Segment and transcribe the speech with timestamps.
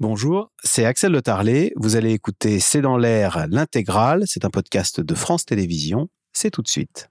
[0.00, 1.72] Bonjour, c'est Axel Le Tarlet.
[1.76, 4.24] Vous allez écouter C'est dans l'air l'intégrale.
[4.26, 6.08] C'est un podcast de France Télévisions.
[6.32, 7.10] C'est tout de suite.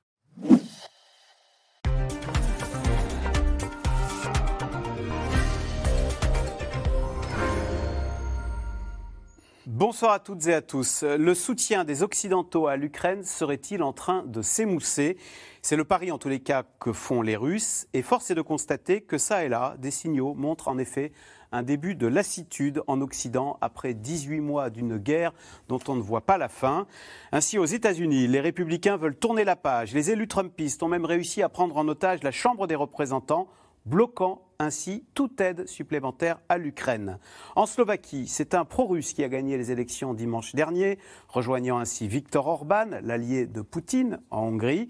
[9.65, 11.03] Bonsoir à toutes et à tous.
[11.03, 15.17] Le soutien des Occidentaux à l'Ukraine serait-il en train de s'émousser?
[15.61, 18.41] C'est le pari en tous les cas que font les Russes et force est de
[18.41, 21.13] constater que ça et là, des signaux montrent en effet
[21.53, 25.31] un début de lassitude en Occident après 18 mois d'une guerre
[25.69, 26.87] dont on ne voit pas la fin.
[27.31, 29.93] Ainsi, aux États-Unis, les républicains veulent tourner la page.
[29.93, 33.47] Les élus trumpistes ont même réussi à prendre en otage la Chambre des représentants
[33.85, 37.19] bloquant ainsi toute aide supplémentaire à l'Ukraine.
[37.55, 40.97] En Slovaquie, c'est un pro-russe qui a gagné les élections dimanche dernier,
[41.27, 44.89] rejoignant ainsi Viktor Orban, l'allié de Poutine en Hongrie.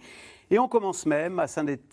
[0.51, 1.39] Et on commence même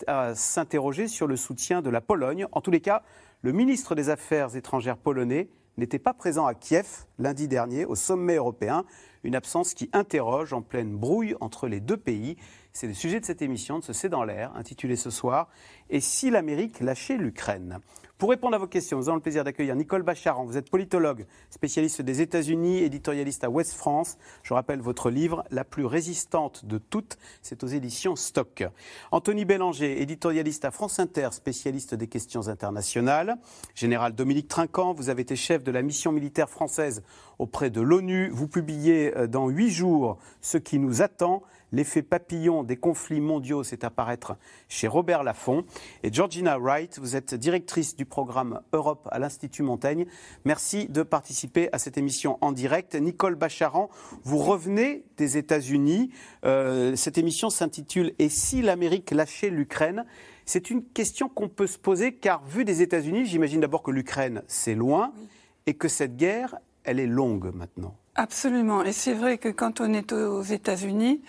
[0.07, 2.45] à s'interroger sur le soutien de la Pologne.
[2.51, 3.01] En tous les cas,
[3.43, 8.35] le ministre des Affaires étrangères polonais n'était pas présent à Kiev lundi dernier au sommet
[8.35, 8.85] européen,
[9.23, 12.37] une absence qui interroge en pleine brouille entre les deux pays.
[12.71, 15.49] C'est le sujet de cette émission de ce C'est dans l'air, intitulée ce soir
[15.89, 17.79] Et si l'Amérique lâchait l'Ukraine?
[18.21, 20.45] Pour répondre à vos questions, nous avons le plaisir d'accueillir Nicole Bacharan.
[20.45, 24.19] Vous êtes politologue, spécialiste des États-Unis, éditorialiste à West France.
[24.43, 28.63] Je rappelle votre livre La plus résistante de toutes, c'est aux éditions Stock.
[29.11, 33.37] Anthony Bélanger, éditorialiste à France Inter, spécialiste des questions internationales.
[33.73, 37.01] Général Dominique Trinquant, vous avez été chef de la mission militaire française
[37.39, 38.29] auprès de l'ONU.
[38.29, 41.41] Vous publiez euh, dans huit jours Ce qui nous attend
[41.73, 44.35] L'effet papillon des conflits mondiaux, c'est apparaître
[44.67, 45.63] chez Robert Laffont.
[46.03, 50.05] Et Georgina Wright, vous êtes directrice du programme Europe à l'Institut Montaigne.
[50.43, 52.95] Merci de participer à cette émission en direct.
[52.95, 53.89] Nicole Bacharan,
[54.23, 56.11] vous revenez des États-Unis.
[56.43, 60.05] Euh, cette émission s'intitule Et si l'Amérique lâchait l'Ukraine?
[60.45, 64.43] C'est une question qu'on peut se poser car, vu des États-Unis, j'imagine d'abord que l'Ukraine,
[64.47, 65.13] c'est loin
[65.65, 67.95] et que cette guerre, elle est longue maintenant.
[68.15, 68.83] Absolument.
[68.83, 71.21] Et c'est vrai que quand on est aux États-Unis,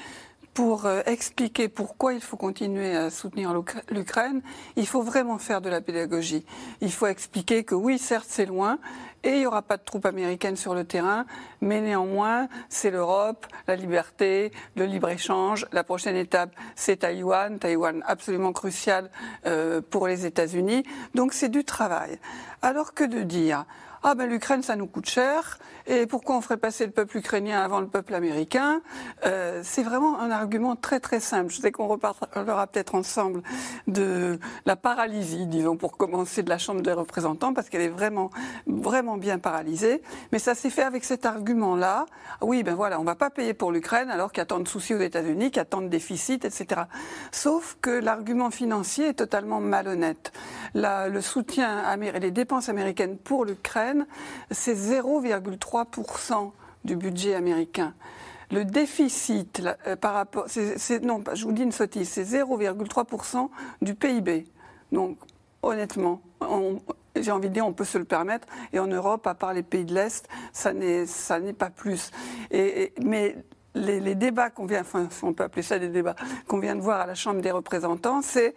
[0.54, 3.54] pour euh, expliquer pourquoi il faut continuer à soutenir
[3.90, 4.42] l'Ukraine,
[4.76, 6.44] il faut vraiment faire de la pédagogie.
[6.80, 8.78] Il faut expliquer que oui, certes, c'est loin
[9.24, 11.26] et il n'y aura pas de troupes américaines sur le terrain,
[11.60, 15.66] mais néanmoins, c'est l'Europe, la liberté, le libre-échange.
[15.72, 19.10] La prochaine étape, c'est Taïwan, Taïwan absolument crucial
[19.46, 20.82] euh, pour les États-Unis.
[21.14, 22.18] Donc c'est du travail.
[22.62, 23.64] Alors que de dire
[24.04, 27.60] ah ben l'Ukraine ça nous coûte cher et pourquoi on ferait passer le peuple ukrainien
[27.60, 28.82] avant le peuple américain?
[29.26, 31.52] Euh, C'est vraiment un argument très très simple.
[31.52, 33.42] Je sais qu'on reparlera peut-être ensemble
[33.88, 38.30] de la paralysie, disons pour commencer, de la Chambre des représentants parce qu'elle est vraiment
[38.66, 40.02] vraiment bien paralysée.
[40.30, 42.06] Mais ça s'est fait avec cet argument-là.
[42.40, 44.68] Oui ben voilà, on va pas payer pour l'Ukraine alors qu'il y a tant de
[44.68, 46.82] soucis aux États-Unis, qu'il y a tant de déficits, etc.
[47.32, 50.32] Sauf que l'argument financier est totalement malhonnête.
[50.74, 53.91] Le soutien, les dépenses américaines pour l'Ukraine
[54.50, 56.50] c'est 0,3%
[56.84, 57.94] du budget américain.
[58.50, 60.46] Le déficit euh, par rapport,
[61.02, 63.48] non, je vous dis une sottise, c'est 0,3%
[63.80, 64.44] du PIB.
[64.92, 65.16] Donc,
[65.62, 66.20] honnêtement,
[67.16, 68.46] j'ai envie de dire, on peut se le permettre.
[68.72, 72.10] Et en Europe, à part les pays de l'Est, ça n'est, pas plus.
[72.50, 73.36] mais
[73.74, 76.16] les, débats qu'on vient, enfin, on peut appeler ça des débats,
[76.46, 78.54] qu'on vient de voir à la Chambre des représentants, c'est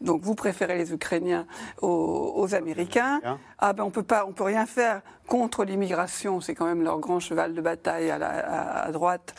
[0.00, 1.46] donc vous préférez les Ukrainiens
[1.80, 3.20] aux, Américains.
[3.58, 6.40] Ah ben on peut pas, on peut rien faire contre l'immigration.
[6.40, 9.34] C'est quand même leur grand cheval de bataille à, droite.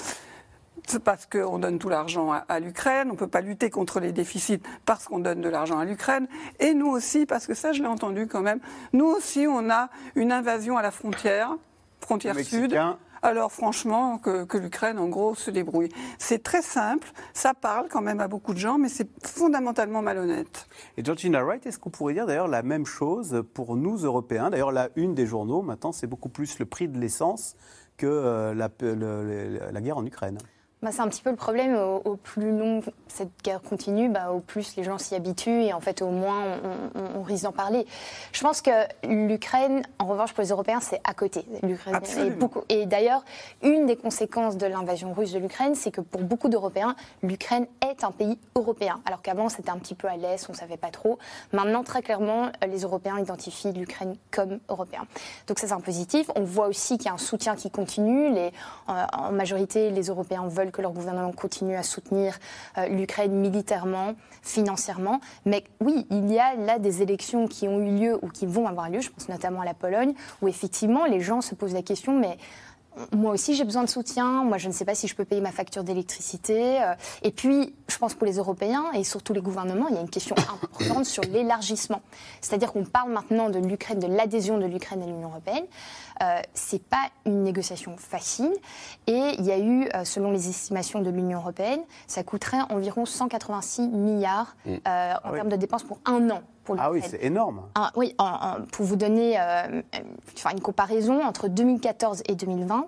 [0.88, 3.10] C'est parce qu'on donne tout l'argent à, l'Ukraine.
[3.10, 6.28] On ne peut pas lutter contre les déficits parce qu'on donne de l'argent à l'Ukraine.
[6.60, 8.60] Et nous aussi, parce que ça, je l'ai entendu quand même.
[8.94, 11.56] Nous aussi, on a une invasion à la frontière,
[12.00, 12.78] frontière sud
[13.22, 15.90] alors franchement que, l'Ukraine, en gros, se débrouille.
[16.18, 20.68] C'est très simple, ça parle quand même à beaucoup de gens, mais c'est fondamentalement malhonnête.
[20.98, 24.50] Et Georgina Wright, est-ce qu'on pourrait dire d'ailleurs la même chose pour nous, Européens?
[24.50, 27.56] D'ailleurs, la une des journaux, maintenant, c'est beaucoup plus le prix de l'essence
[27.98, 30.38] que euh, la guerre en Ukraine.
[30.84, 31.76] Bah, c'est un petit peu le problème.
[31.76, 35.80] Au, plus long cette guerre continue, bah, au plus les gens s'y habituent et en
[35.80, 36.44] fait au moins
[36.94, 37.88] on, risque d'en parler.
[38.32, 38.70] Je pense que
[39.04, 41.46] l'Ukraine, en revanche pour les Européens, c'est à côté.
[41.64, 42.00] L'Ukraine
[42.38, 42.62] beaucoup.
[42.70, 43.26] Et d'ailleurs,
[43.64, 48.04] une des conséquences de l'invasion russe de l'Ukraine, c'est que pour beaucoup d'Européens, l'Ukraine est
[48.04, 49.02] un pays européen.
[49.06, 51.18] Alors qu'avant c'était un petit peu à l'est, on ne savait pas trop.
[51.54, 55.08] Maintenant, très clairement, les Européens identifient l'Ukraine comme européen.
[55.48, 56.30] Donc ça c'est un positif.
[56.36, 58.32] On voit aussi qu'il y a un soutien qui continue.
[58.32, 58.52] Les,
[58.88, 62.38] en majorité, les Européens veulent que leur gouvernement continue à soutenir
[62.78, 65.20] euh, l'Ukraine militairement, financièrement.
[65.46, 68.68] Mais oui, il y a là des élections qui ont eu lieu ou qui vont
[68.68, 71.82] avoir lieu, je pense notamment à la Pologne, où effectivement les gens se posent la
[71.82, 72.38] question, mais
[73.16, 74.44] moi aussi j'ai besoin de soutien.
[74.44, 76.82] Moi, je ne sais pas si je peux payer ma facture d'électricité.
[76.82, 80.02] Euh, et puis, je pense pour les Européens et surtout les gouvernements, il y a
[80.02, 82.02] une question importante sur l'élargissement.
[82.42, 85.66] C'est-à-dire qu'on parle maintenant de l'Ukraine, de l'adhésion de l'Ukraine à l'Union européenne.
[86.24, 88.54] Euh, c'est pas une négociation facile.
[89.06, 93.06] Et il y a eu, euh, selon les estimations de l'Union européenne, ça coûterait environ
[93.06, 94.70] 186 milliards mm.
[94.70, 94.78] euh,
[95.14, 96.42] en ah termes de dépenses pour un an.
[96.68, 97.62] Pour ah oui, c'est énorme.
[97.76, 98.14] Ah, oui,
[98.74, 102.88] pour vous donner une comparaison, entre 2014 et 2020,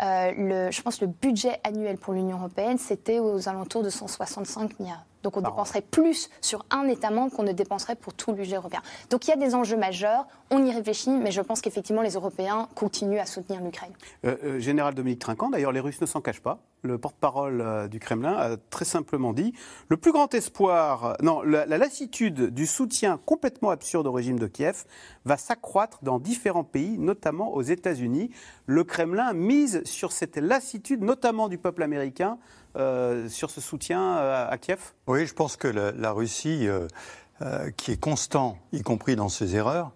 [0.00, 5.04] le, je pense le budget annuel pour l'Union européenne, c'était aux alentours de 165 milliards.
[5.22, 8.56] Donc on dépenserait plus sur un État membre qu'on ne dépenserait pour tout le budget
[8.56, 8.82] européen.
[9.10, 12.14] Donc il y a des enjeux majeurs, on y réfléchit, mais je pense qu'effectivement les
[12.14, 13.92] Européens continuent à soutenir l'Ukraine.
[14.24, 16.60] Euh, euh, Général Dominique Trinquant, d'ailleurs les Russes ne s'en cachent pas.
[16.82, 19.52] Le porte-parole euh, du Kremlin a très simplement dit
[19.88, 24.46] le plus grand espoir, non, la, la lassitude du soutien complètement absurde au régime de
[24.46, 24.84] Kiev
[25.26, 28.30] va s'accroître dans différents pays, notamment aux États-Unis.
[28.66, 32.38] Le Kremlin mise sur cette lassitude, notamment du peuple américain,
[32.76, 34.92] euh, sur ce soutien euh, à Kiev?
[35.06, 39.92] Oui, je pense que la, Russie, euh, qui est constant, y compris dans ses erreurs,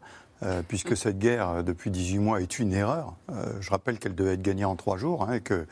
[0.69, 3.15] puisque cette guerre, depuis 18 mois, est une erreur.
[3.61, 5.67] je rappelle qu'elle devait être gagnée en trois jours, hein, et que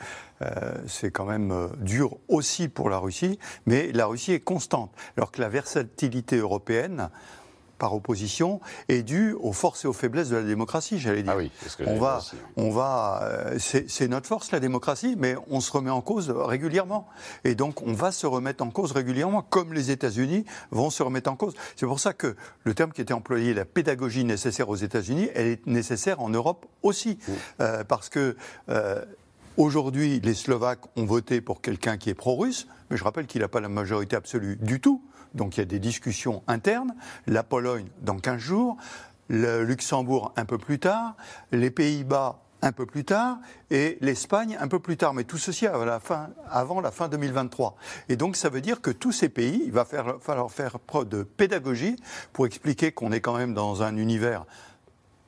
[0.87, 4.91] c'est quand même dur aussi pour la Russie, mais la Russie est constante.
[5.15, 7.11] Alors que la versatilité européenne,
[7.77, 11.33] par opposition est due aux forces et aux faiblesses de la démocratie, j'allais dire.
[11.33, 12.21] Ah oui, que on va,
[12.55, 17.07] on va, euh, c'est notre force la démocratie, mais on se remet en cause régulièrement.
[17.43, 21.31] Et donc on va se remettre en cause régulièrement, comme les États-Unis vont se remettre
[21.31, 21.53] en cause.
[21.75, 25.47] C'est pour ça que le terme qui était employé, la pédagogie nécessaire aux États-Unis, elle
[25.47, 27.17] est nécessaire en Europe aussi,
[27.59, 28.35] euh, parce que
[28.69, 29.03] euh,
[29.55, 33.47] Aujourd'hui, les Slovaques ont voté pour quelqu'un qui est pro-russe, mais je rappelle qu'il n'a
[33.47, 35.03] pas la majorité absolue du tout.
[35.33, 36.95] Donc il y a des discussions internes.
[37.27, 38.77] La Pologne dans 15 jours,
[39.27, 41.15] le Luxembourg un peu plus tard,
[41.51, 43.39] les Pays-Bas un peu plus tard
[43.71, 45.13] et l'Espagne un peu plus tard.
[45.13, 47.75] Mais tout ceci avant la fin, avant la fin 2023.
[48.09, 51.23] Et donc ça veut dire que tous ces pays, il va falloir faire preuve de
[51.23, 51.97] pédagogie
[52.31, 54.45] pour expliquer qu'on est quand même dans un univers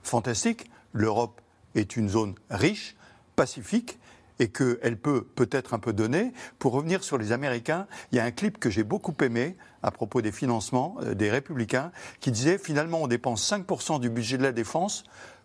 [0.04, 0.70] fantastique.
[0.94, 1.42] L'Europe
[1.76, 2.96] est une zone riche,
[3.36, 4.00] pacifique,
[4.40, 6.34] et qu'elle peut peut-être un peu donner.
[6.60, 9.92] Pour revenir sur les Américains, il y a un clip que j'ai beaucoup aimé à
[9.92, 14.44] propos des financements euh, des républicains qui disait finalement on dépense 5% du budget de
[14.44, 15.04] la défense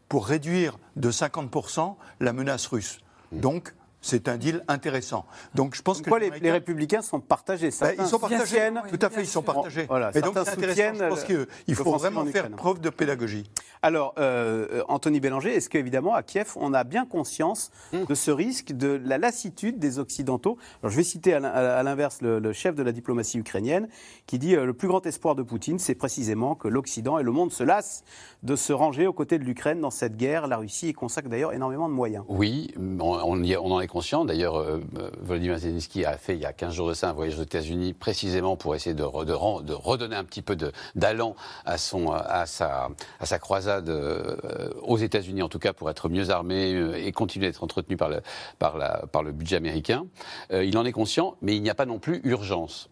[0.09, 2.99] pour réduire de 50% la menace russe.
[3.33, 3.41] Mmh.
[3.41, 5.27] Donc c'est un deal intéressant.
[5.55, 7.71] Donc je pense que les, les, républicains sont partagés.
[7.81, 8.71] Ben, ils sont partagés.
[8.91, 9.85] tout à fait, ils sont partagés.
[9.87, 10.95] Voilà, et donc c'est intéressant.
[10.95, 13.51] Je pense qu'il faut vraiment faire preuve de pédagogie.
[13.83, 18.05] Alors, euh, Anthony Bélanger, est-ce qu'évidemment à Kiev, on a bien conscience hmm.
[18.05, 20.59] de ce risque, de la lassitude des Occidentaux?
[20.83, 23.89] Alors je vais citer à l'inverse le, chef de la diplomatie ukrainienne
[24.27, 27.31] qui dit euh, le plus grand espoir de Poutine, c'est précisément que l'Occident et le
[27.33, 28.05] monde se lassent
[28.43, 30.47] de se ranger aux côtés de l'Ukraine dans cette guerre.
[30.47, 32.25] La Russie y consacre d'ailleurs énormément de moyens.
[32.29, 34.27] Oui, on, on, on en est conscient.
[34.27, 34.81] D'ailleurs, euh,
[35.23, 37.95] Volodymyr Zelensky a fait il y a 15 jours de ça un voyage aux États-Unis
[37.95, 40.57] précisément pour essayer de, de, redonner un petit peu
[40.95, 41.35] d'allant
[41.65, 42.91] à, son, à, sa,
[43.21, 47.13] à sa croisade euh, aux États-Unis, en tout cas pour être mieux armé euh, et
[47.13, 50.07] continuer d'être entretenu par le, budget américain.
[50.53, 52.89] il en est conscient, mais il n'y a pas non plus urgence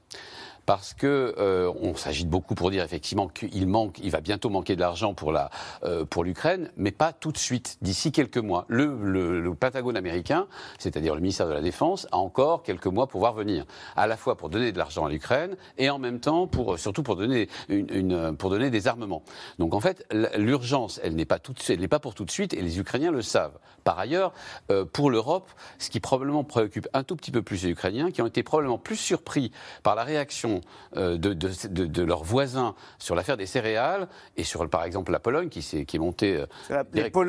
[0.68, 4.76] parce que euh, on s'agite beaucoup pour dire effectivement qu'il manque, il va bientôt manquer
[4.76, 5.48] de l'argent pour la
[5.82, 7.78] euh, pour l'Ukraine, mais pas tout de suite.
[7.80, 10.46] D'ici quelques mois, le, le, Pentagone américain,
[10.78, 13.64] c'est-à-dire le ministère de la Défense, a encore quelques mois pour voir venir,
[13.96, 17.02] à la fois pour donner de l'argent à l'Ukraine et en même temps pour surtout
[17.02, 19.22] pour donner une, pour donner des armements.
[19.58, 20.04] Donc en fait,
[20.36, 23.10] l'urgence, elle n'est pas toute, elle n'est pas pour tout de suite, et les Ukrainiens
[23.10, 23.58] le savent.
[23.84, 24.34] Par ailleurs,
[24.70, 25.48] euh, pour l'Europe,
[25.78, 28.76] ce qui probablement préoccupe un tout petit peu plus les Ukrainiens, qui ont été probablement
[28.76, 29.50] plus surpris
[29.82, 30.57] par la réaction
[30.96, 35.58] euh, de, leurs voisins sur l'affaire des céréales et sur, par exemple, la Pologne qui,
[35.58, 36.44] est, qui est montée.
[36.70, 36.84] Euh,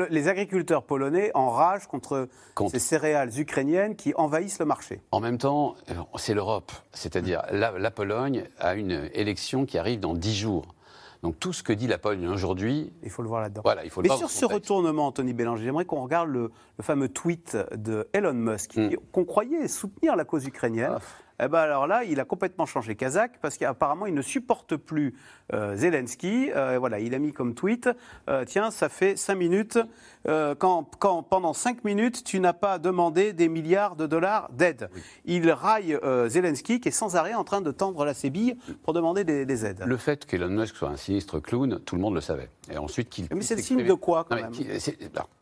[0.10, 2.28] les, agriculteurs polonais enragent contre,
[2.70, 5.02] ces céréales ukrainiennes qui envahissent le marché.
[5.12, 6.72] En même temps, euh, c'est l'Europe.
[6.92, 10.76] C'est-à-dire, la, la Pologne a une élection qui arrive dans dix jours.
[11.24, 12.94] Donc tout ce que dit la Pologne aujourd'hui.
[13.04, 13.62] Il faut le voir là-dedans.
[13.64, 17.10] Voilà, il faut le Mais sur ce retournement, Anthony Bélanger, j'aimerais qu'on regarde le, fameux
[17.10, 18.92] tweet de Elon Musk, hmm.
[19.12, 20.94] qu'on croyait soutenir la cause ukrainienne.
[20.96, 21.02] Ah.
[21.42, 25.16] Eh ben alors là, il a complètement changé Kazakh parce qu'apparemment, il ne supporte plus
[25.54, 26.52] euh, Zelensky.
[26.54, 27.90] Euh, voilà, il a mis comme tweet
[28.30, 29.80] euh, Tiens, ça fait cinq minutes,
[30.26, 34.90] quand, quand, pendant cinq minutes, tu n'as pas demandé des milliards de dollars d'aide.
[35.26, 35.98] Il raille
[36.28, 39.84] Zelensky qui est sans arrêt en train de tendre la sébille pour demander des, aides.
[39.86, 42.50] Le fait qu'Elon Musk soit un sinistre clown, tout le monde le savait.
[42.72, 43.28] Et ensuite qu'il.
[43.34, 44.52] Mais c'est le signe de quoi, quand même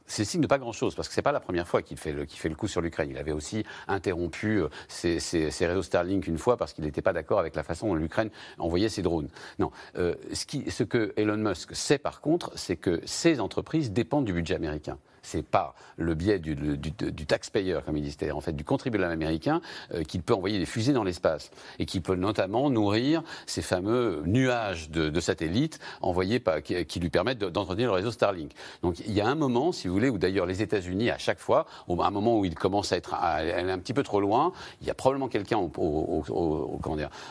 [0.07, 2.13] c'est le signe de pas grand-chose, parce que c'est pas la première fois qu'il fait,
[2.13, 3.09] le, fait le coup sur l'Ukraine.
[3.11, 7.39] Il avait aussi interrompu euh, ses, réseaux Starlink une fois parce qu'il n'était pas d'accord
[7.39, 9.27] avec la façon dont l'Ukraine envoyait ses drones.
[9.59, 13.91] Non, euh, ce, qui, ce que Elon Musk sait par contre, c'est que ces entreprises
[13.91, 14.97] dépendent du budget américain américain
[15.27, 18.63] c'est par le biais du, du, du taxpayer, comme il dit, c'est-à-dire en fait du
[18.63, 19.61] contribuable américain,
[19.93, 24.23] euh, qu'il peut envoyer des fusées dans l'espace et qui peut notamment nourrir ces fameux
[24.25, 28.51] nuages de, satellites envoyés par, qui, lui permettent d'entretenir le réseau Starlink.
[28.83, 31.39] Donc il y a un moment, si vous voulez, où d'ailleurs les États-Unis, à chaque
[31.39, 34.87] fois, au, un moment où ils commencent à être un petit peu trop loin, il
[34.87, 36.23] y a probablement quelqu'un au,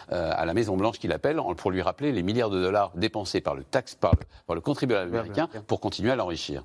[0.09, 3.41] euh, à la Maison Blanche qui l'appelle pour lui rappeler les milliards de dollars dépensés
[3.41, 4.13] par le taxe par
[4.49, 6.63] le, le contribuable américain pour continuer à l'enrichir.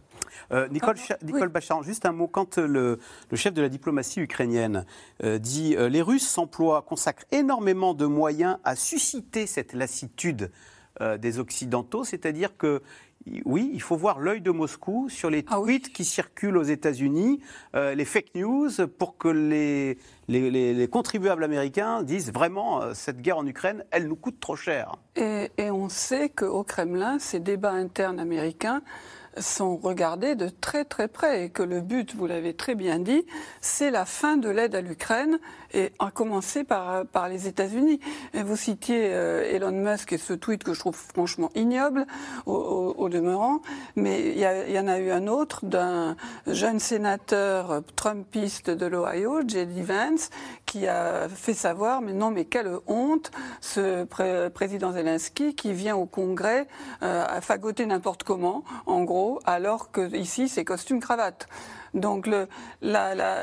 [0.52, 2.28] Euh, Nicole, Nicole Bachar, juste un mot.
[2.28, 3.00] Quand le,
[3.30, 4.86] le, chef de la diplomatie ukrainienne
[5.24, 10.52] euh, dit euh, les Russes s'emploient, consacrent énormément de moyens à susciter cette lassitude
[11.20, 12.84] des Occidentaux, c'est-à-dire que
[13.46, 17.40] oui, il faut voir l'œil de Moscou sur les ah tweets qui circulent aux États-Unis,
[17.74, 19.98] les fake news, pour que les,
[20.28, 24.96] les, contribuables américains disent vraiment cette guerre en Ukraine, elle nous coûte trop cher.
[25.16, 28.84] Et, et on sait qu'au Kremlin, ces débats internes américains
[29.38, 33.26] sont regardés de très très près et que le but, vous l'avez très bien dit,
[33.62, 35.40] c'est la fin de l'aide à l'Ukraine
[35.74, 38.00] et à commencer par, par les États-Unis.
[38.34, 42.06] Vous citiez euh, Elon Musk et ce tweet que je trouve franchement ignoble
[42.46, 43.62] au, demeurant,
[43.96, 46.16] mais il y, en a eu un autre d'un
[46.48, 49.82] jeune sénateur trumpiste de l'Ohio, J.D.
[49.82, 50.30] Vance,
[50.66, 54.06] qui a fait savoir, mais non, mais quelle honte, ce
[54.50, 56.68] président Zelensky qui vient au Congrès
[57.04, 61.48] euh, à fagoter n'importe comment, en gros, alors que ici c'est costume cravate.
[61.94, 62.30] Donc,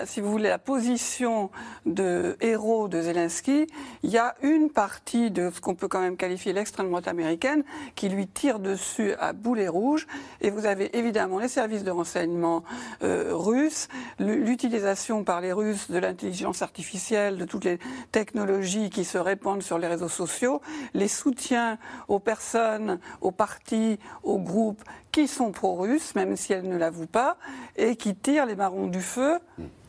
[0.06, 1.50] si vous voulez, la position
[1.84, 3.66] de héros de Zelensky,
[4.02, 7.62] il y a une partie de ce qu'on peut quand même qualifier l'extrême droite américaine
[7.94, 10.06] qui lui tire dessus à boulet rouge.
[10.40, 12.64] Et vous avez évidemment les services de renseignement
[13.02, 13.88] euh, russes,
[14.18, 17.78] l'utilisation par les Russes de l'intelligence artificielle, de toutes les
[18.12, 20.60] technologies qui se répandent sur les réseaux sociaux,
[20.94, 21.78] les soutiens
[22.08, 27.38] aux personnes, aux partis, aux groupes qui sont pro-russes, même si elles ne l'avouent pas,
[27.76, 29.38] et qui tirent les marrons du feu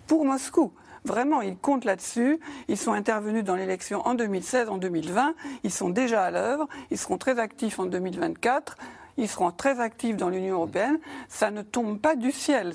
[0.08, 0.72] pour Moscou.
[1.06, 2.39] Vraiment, ils comptent là-dessus.
[2.68, 5.34] Ils sont intervenus dans l'élection en 2016, en 2020.
[5.63, 6.68] Ils sont déjà à l'œuvre.
[6.91, 8.77] Ils seront très actifs en 2024
[9.20, 10.98] ils seront très actifs dans l'Union européenne.
[11.27, 12.72] Ça ne tombe pas du ciel,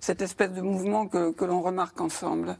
[0.00, 2.56] cette espèce de mouvement que l'on remarque ensemble.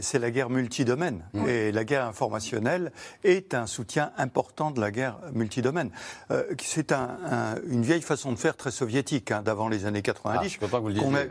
[0.00, 1.22] C'est la guerre multidomaine.
[1.46, 2.92] Et la guerre informationnelle
[3.24, 5.90] est un soutien important de la guerre multidomaine.
[6.30, 10.66] Euh, c'est une vieille façon de faire très soviétique hein, d'avant les années 90 ah,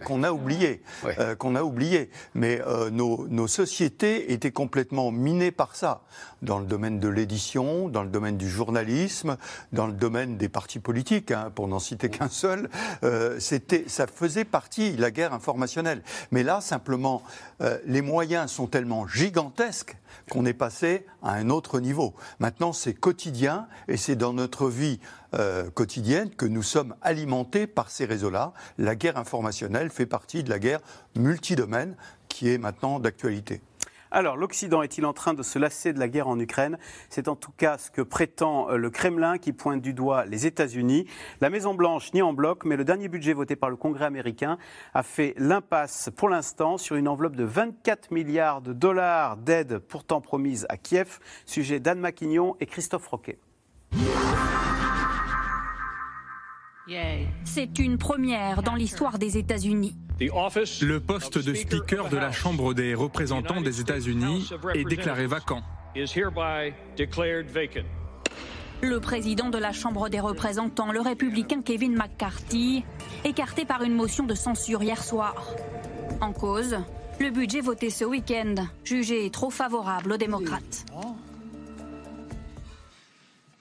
[0.06, 0.82] qu'on a, oublié.
[1.06, 2.10] Euh, qu'on a oublié.
[2.34, 6.02] Mais euh, nos, sociétés étaient complètement minées par ça.
[6.42, 9.38] Dans le domaine de l'édition, dans le domaine du journalisme,
[9.74, 12.70] dans le domaine des partis politiques, hein, pour n'en citer qu'un seul.
[13.02, 16.02] ça faisait partie, la guerre informationnelle.
[16.32, 17.22] Mais là, simplement,
[17.86, 19.98] les moyens sont tellement gigantesques
[20.30, 22.14] qu'on est passé à un autre niveau.
[22.40, 25.00] Maintenant, c'est quotidien et c'est dans notre vie
[25.34, 28.54] euh, quotidienne que nous sommes alimentés par ces réseaux-là.
[28.78, 30.82] La guerre informationnelle fait partie de la guerre
[31.16, 31.96] multidomaine
[32.28, 33.62] qui est maintenant d'actualité.
[34.14, 36.78] Alors, l'Occident est-il en train de se lasser de la guerre en Ukraine?
[37.10, 40.46] C'est en tout cas ce que prétend euh, le Kremlin qui pointe du doigt les
[40.46, 41.08] États-Unis.
[41.40, 44.58] La Maison-Blanche nie en bloc, mais le dernier budget voté par le Congrès américain
[44.94, 50.20] a fait l'impasse pour l'instant sur une enveloppe de 24 milliards de dollars d'aide pourtant
[50.20, 51.20] promise à Kiev.
[51.46, 53.40] Sujet d'Anne Maquignon et Christophe Roquet.
[57.46, 59.96] C'est une première dans l'histoire des États-Unis.
[60.22, 65.64] Le poste de speaker de la Chambre des représentants des États-Unis est déclaré vacant.
[68.84, 72.84] Le président de la Chambre des représentants, le républicain Kevin McCarthy,
[73.24, 75.56] écarté par une motion de censure hier soir.
[76.22, 76.78] En cause,
[77.20, 80.86] le budget voté ce week-end, jugé trop favorable aux démocrates.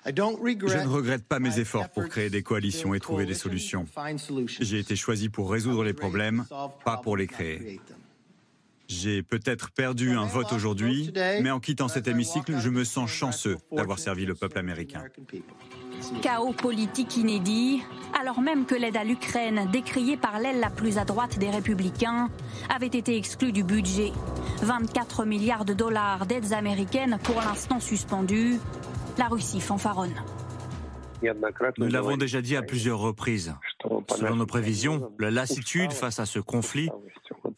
[0.07, 3.87] Je ne regrette pas mes efforts pour créer des coalitions et trouver des solutions.
[4.61, 6.47] J'ai été choisi pour résoudre les problèmes,
[6.85, 7.81] pas pour les créer.
[8.89, 13.57] J'ai peut-être perdu un vote aujourd'hui, mais en quittant cet hémicycle, je me sens chanceux
[13.71, 15.05] d'avoir servi le peuple américain.
[16.23, 17.83] Chaos politique inédit,
[18.19, 22.31] alors même que l'aide à l'Ukraine, décriée par l'aile la plus à droite des républicains,
[22.69, 24.13] avait été exclue du budget.
[24.63, 28.59] 24 milliards de dollars d'aides américaines pour l'instant suspendues,
[29.19, 30.15] la Russie fanfaronne.
[31.79, 33.55] Nous l'avons déjà dit à plusieurs reprises.
[34.09, 36.89] Selon nos prévisions, la lassitude face à ce conflit,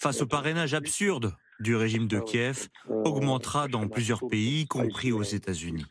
[0.00, 5.22] face au parrainage absurde du régime de Kiev, augmentera dans plusieurs pays, y compris aux
[5.22, 5.86] États-Unis.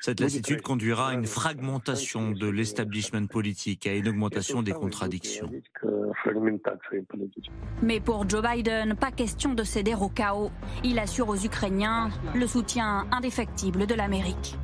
[0.00, 5.50] Cette lassitude conduira à une fragmentation de l'establishment politique, à une augmentation des contradictions.
[7.82, 10.50] Mais pour Joe Biden, pas question de céder au chaos.
[10.84, 14.56] Il assure aux Ukrainiens le soutien indéfectible de l'Amérique.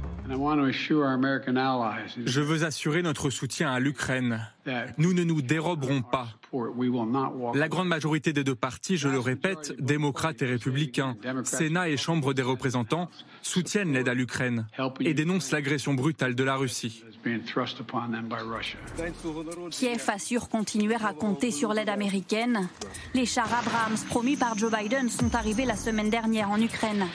[2.27, 4.47] Je veux assurer notre soutien à l'Ukraine.
[4.99, 6.29] Nous ne nous déroberons pas.
[7.55, 12.35] La grande majorité des deux partis, je le répète, démocrates et républicains, Sénat et Chambre
[12.35, 13.09] des représentants,
[13.41, 14.67] soutiennent l'aide à l'Ukraine
[15.01, 17.03] et dénoncent l'agression brutale de la Russie.
[19.71, 22.69] Kiev assure continuer à compter sur l'aide américaine.
[23.15, 27.07] Les chars Abrams promis par Joe Biden sont arrivés la semaine dernière en Ukraine.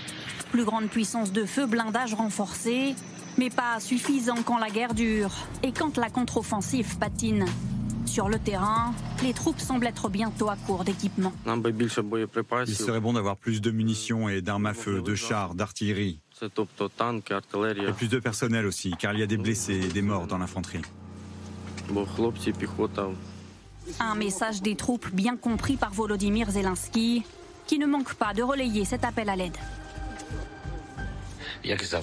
[0.51, 2.95] Plus grande puissance de feu, blindage renforcé,
[3.37, 5.31] mais pas suffisant quand la guerre dure
[5.63, 7.45] et quand la contre-offensive patine.
[8.05, 11.33] Sur le terrain, les troupes semblent être bientôt à court d'équipement.
[11.45, 16.19] Il serait bon d'avoir plus de munitions et d'armes à feu, de chars, d'artillerie.
[16.41, 20.37] Et plus de personnel aussi, car il y a des blessés et des morts dans
[20.37, 20.81] l'infanterie.
[23.99, 27.23] Un message des troupes bien compris par Volodymyr Zelensky,
[27.67, 29.57] qui ne manque pas de relayer cet appel à l'aide.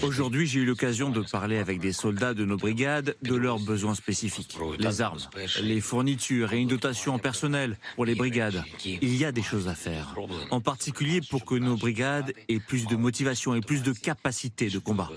[0.02, 3.94] Aujourd'hui, j'ai eu l'occasion de parler avec des soldats de nos brigades de leurs besoins
[3.94, 4.56] spécifiques.
[4.78, 5.18] Les armes,
[5.62, 8.62] les fournitures et une dotation en personnel pour les brigades.
[8.84, 10.14] Il y a des choses à faire.
[10.50, 14.78] En particulier pour que nos brigades aient plus de motivation et plus de capacité de
[14.78, 15.10] combat.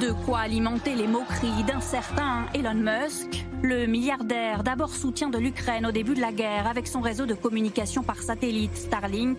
[0.00, 5.86] De quoi alimenter les moqueries d'un certain Elon Musk, le milliardaire d'abord soutien de l'Ukraine
[5.86, 9.38] au début de la guerre avec son réseau de communication par satellite Starlink,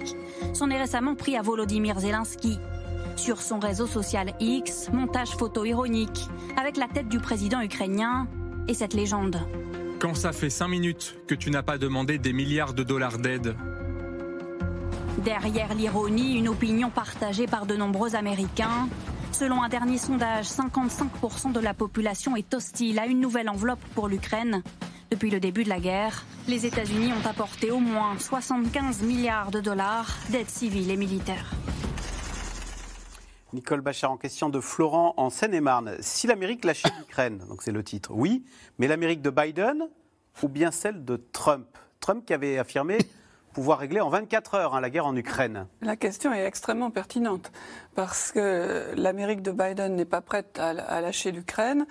[0.54, 2.58] s'en est récemment pris à Volodymyr Zelensky
[3.20, 8.28] sur son réseau social X, montage photo ironique avec la tête du président ukrainien
[8.70, 9.42] et cette légende.
[10.00, 13.56] Quand ça fait cinq minutes que tu n'as pas demandé des milliards de dollars d'aide.
[15.18, 18.88] Derrière l'ironie, une opinion partagée par de nombreux Américains.
[19.34, 24.08] Selon un dernier sondage, 55% de la population est hostile à une nouvelle enveloppe pour
[24.08, 24.64] l'Ukraine.
[25.12, 29.60] Depuis le début de la guerre, les États-Unis ont apporté au moins 75 milliards de
[29.60, 31.52] dollars d'aide civile et militaire.
[33.52, 35.96] Nicole Bachar, en question de Florent en Seine-et-Marne.
[36.02, 38.46] Si l'Amérique lâchait l'Ukraine, donc c'est le titre, oui,
[38.78, 39.90] mais l'Amérique de Biden
[40.44, 41.68] ou bien celle de Trump?
[42.00, 43.00] Trump qui avait affirmé
[43.54, 47.52] pouvoir régler en 24 heures hein, la guerre en Ukraine La question est extrêmement pertinente
[47.96, 51.86] parce que l'Amérique de Biden n'est pas prête à, lâcher l'Ukraine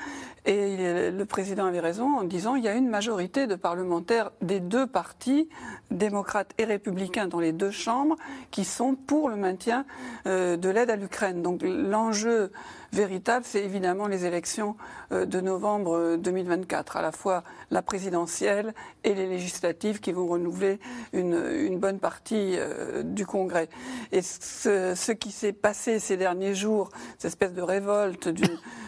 [0.46, 4.60] et le président avait raison en disant qu'il y a une majorité de parlementaires des
[4.60, 5.48] deux partis,
[5.90, 8.16] démocrates et républicains dans les deux chambres,
[8.50, 9.84] qui sont pour le maintien
[10.26, 11.42] euh, de l'aide à l'Ukraine.
[11.42, 12.52] Donc l'enjeu
[12.92, 14.76] véritable, c'est évidemment les élections
[15.12, 18.74] euh, de novembre 2024, euh, à la fois la présidentielle
[19.04, 20.78] et les législatives qui vont renouveler
[21.12, 23.68] une, bonne partie euh, du Congrès.
[24.12, 28.28] Et ce, qui s'est passé ces derniers jours, cette espèce de révolte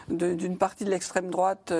[0.08, 1.72] d'une partie de l'extrême droite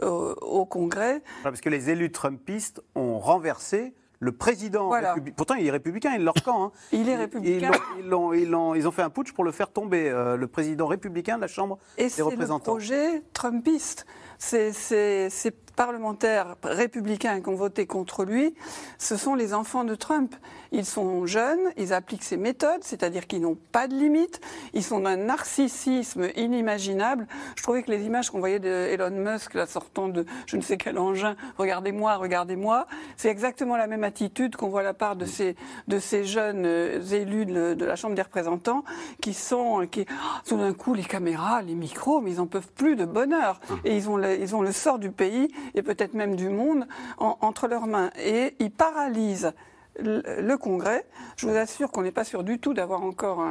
[0.00, 1.22] au, Congrès.
[1.42, 4.92] Parce que les élus trumpistes ont renversé le président,
[5.36, 6.66] pourtant il est républicain, il leur camp.
[6.66, 6.72] Hein.
[6.92, 7.72] il est républicain.
[7.98, 10.46] Ils ont, ils, ont, ils, ont, fait un putsch pour le faire tomber, euh, le
[10.46, 12.78] président républicain de la Chambre des représentants.
[12.78, 14.06] Et c'est le projet trumpiste.
[14.44, 18.54] C'est parlementaires républicains qui ont voté contre lui,
[18.98, 20.34] ce sont les enfants de Trump.
[20.70, 24.40] Ils sont jeunes, ils appliquent ses méthodes, c'est-à-dire qu'ils n'ont pas de limites,
[24.72, 27.26] ils sont d'un narcissisme inimaginable.
[27.56, 30.76] Je trouvais que les images qu'on voyait d'Elon Musk, la sortant de je ne sais
[30.76, 35.24] quel engin, regardez-moi, regardez-moi, c'est exactement la même attitude qu'on voit à la part de
[35.24, 35.56] ces,
[35.88, 38.84] de ces jeunes euh, élus de, la Chambre des représentants
[39.20, 42.70] qui sont, qui, oh, tout d'un coup, les caméras, les micros, mais ils n'en peuvent
[42.74, 43.60] plus de bonheur.
[43.84, 46.86] Et ils ont ils ont le sort du pays et peut-être même du monde
[47.18, 48.10] entre leurs mains.
[48.18, 49.52] Et ils paralysent
[49.98, 51.04] le, Congrès.
[51.36, 53.44] Je vous assure qu'on n'est pas sûr du tout d'avoir encore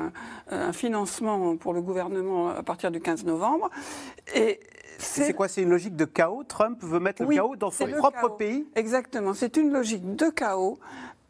[0.50, 3.70] un, financement pour le gouvernement à partir du 15 novembre.
[4.36, 4.60] Et
[4.98, 6.44] c'est quoi C'est une logique de chaos?
[6.44, 8.68] Trump veut mettre le chaos dans son propre pays?
[8.76, 9.34] Exactement.
[9.34, 10.80] C'est une logique de chaos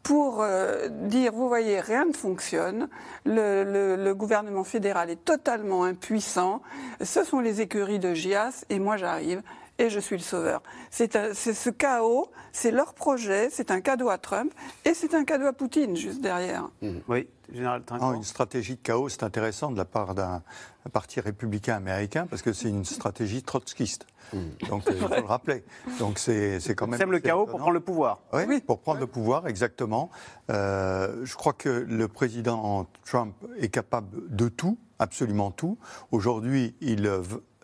[0.03, 2.87] pour euh, dire, vous voyez, rien ne fonctionne,
[3.25, 6.61] le, le, gouvernement fédéral est totalement impuissant,
[7.01, 9.41] ce sont les écuries de Gias, et moi j'arrive,
[9.81, 10.61] et je suis le sauveur.
[10.91, 14.53] C'est ce chaos, c'est leur projet, c'est un cadeau à Trump
[14.85, 16.69] et c'est un cadeau à Poutine juste derrière.
[16.81, 16.97] Mmh.
[17.07, 17.81] Oui, Général
[18.13, 20.43] Une stratégie de chaos, c'est intéressant de la part d'un
[20.93, 24.05] parti républicain américain parce que c'est une stratégie trotskiste.
[24.33, 24.37] Mmh.
[24.69, 25.63] Donc il faut le rappeler.
[25.97, 26.99] Donc c'est quand même.
[26.99, 28.19] Sème le chaos pour prendre le pouvoir.
[28.33, 30.11] Oui, pour prendre le pouvoir, exactement.
[30.51, 35.79] Euh, je crois que le président Trump est capable de tout, absolument tout.
[36.11, 37.09] Aujourd'hui, il,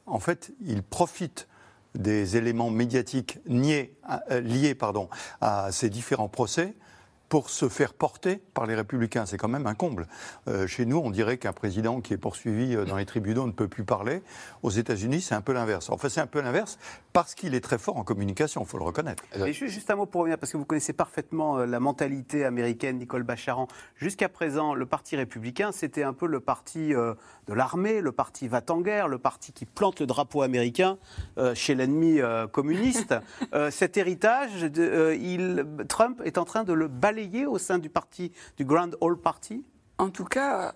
[0.08, 1.48] en fait, il profite
[1.98, 3.96] des éléments médiatiques niés,
[4.32, 5.10] euh, liés pardon,
[5.42, 6.74] à ces différents procès
[7.30, 9.26] pour se faire porter par les républicains.
[9.26, 10.08] C'est quand même un comble.
[10.48, 13.52] Euh, chez nous, on dirait qu'un président qui est poursuivi euh, dans les tribunaux ne
[13.52, 14.22] peut plus parler.
[14.64, 15.90] Aux États-Unis, c'est un peu l'inverse.
[15.90, 16.78] Enfin, c'est un peu l'inverse
[17.12, 19.24] parce qu'il est très fort en communication, il faut le reconnaître.
[19.46, 22.98] Et juste un mot pour revenir, parce que vous connaissez parfaitement euh, la mentalité américaine,
[22.98, 23.68] Nicole Bacharan.
[23.96, 28.62] Jusqu'à présent, le Parti républicain, c'était un peu le parti de l'armée, le parti va
[28.70, 30.98] en guerre, le parti qui plante le drapeau américain
[31.54, 32.20] chez l'ennemi
[32.52, 33.16] communiste.
[33.70, 34.70] cet héritage,
[35.20, 37.17] il, Trump est en train de le balayer
[37.48, 39.66] au sein du parti, du Grand All Party?
[39.98, 40.76] En tout cas,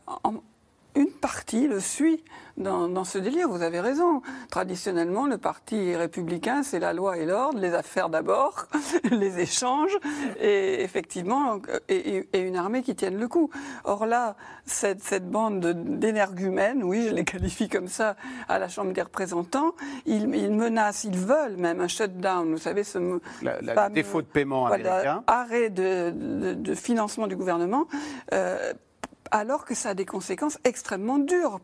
[0.96, 2.24] une partie le suit
[2.58, 3.48] dans, ce délire.
[3.50, 4.22] Vous avez raison.
[4.50, 8.68] Traditionnellement, le parti républicain, c'est la loi et l'ordre, les affaires d'abord,
[9.12, 9.98] les échanges,
[10.40, 13.50] et effectivement, et, une armée qui tienne le coup.
[13.84, 15.60] Or là, cette, bande
[16.00, 18.16] d'énergumènes, oui, je les qualifie comme ça,
[18.48, 19.74] à la Chambre des représentants,
[20.06, 22.52] ils, menacent, ils veulent même un shutdown.
[22.52, 23.20] Vous savez, ce
[23.92, 27.88] défaut de paiement américain, arrêt de, financement du gouvernement.
[28.34, 28.74] Euh,
[29.32, 31.60] alors que ça a des conséquences extrêmement dures.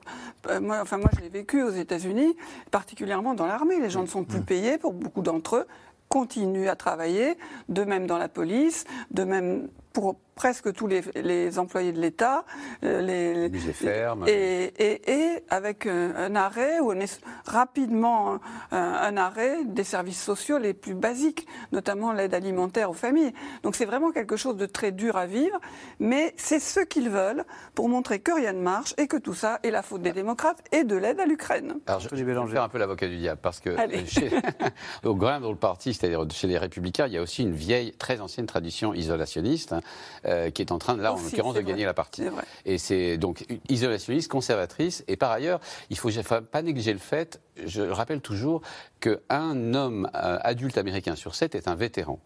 [0.49, 2.35] Euh, moi, enfin, moi, je l'ai vécu aux États-Unis,
[2.71, 3.79] particulièrement dans l'armée.
[3.79, 5.67] Les gens ne sont plus payés pour beaucoup d'entre eux
[6.09, 7.37] continuent à travailler,
[7.69, 12.45] de même dans la police, de même pour presque tous les, employés de l'État,
[12.83, 16.93] euh, les, musées fermes, et, et, avec un, arrêt ou
[17.45, 18.37] rapidement
[18.71, 23.33] un, arrêt des services sociaux les plus basiques, notamment l'aide alimentaire aux familles.
[23.63, 25.59] Donc c'est vraiment quelque chose de très dur à vivre,
[25.99, 29.59] mais c'est ce qu'ils veulent pour montrer que rien ne marche et que tout ça
[29.63, 31.79] est la faute des démocrates et de l'aide à l'Ukraine.
[31.87, 34.29] Alors je, vais faire un peu l'avocat du diable parce que chez,
[35.03, 38.45] au Grand Parti, c'est-à-dire chez les Républicains, il y a aussi une vieille, très ancienne
[38.45, 39.73] tradition isolationniste.
[40.25, 42.23] Euh, qui est en train, là, en l'occurrence, de gagner la partie.
[42.65, 45.03] Et c'est donc isolationniste, conservatrice.
[45.07, 48.61] Et par ailleurs, il ne faut pas négliger le fait, je rappelle toujours,
[48.99, 52.19] qu'un homme euh, adulte américain sur sept est un vétéran.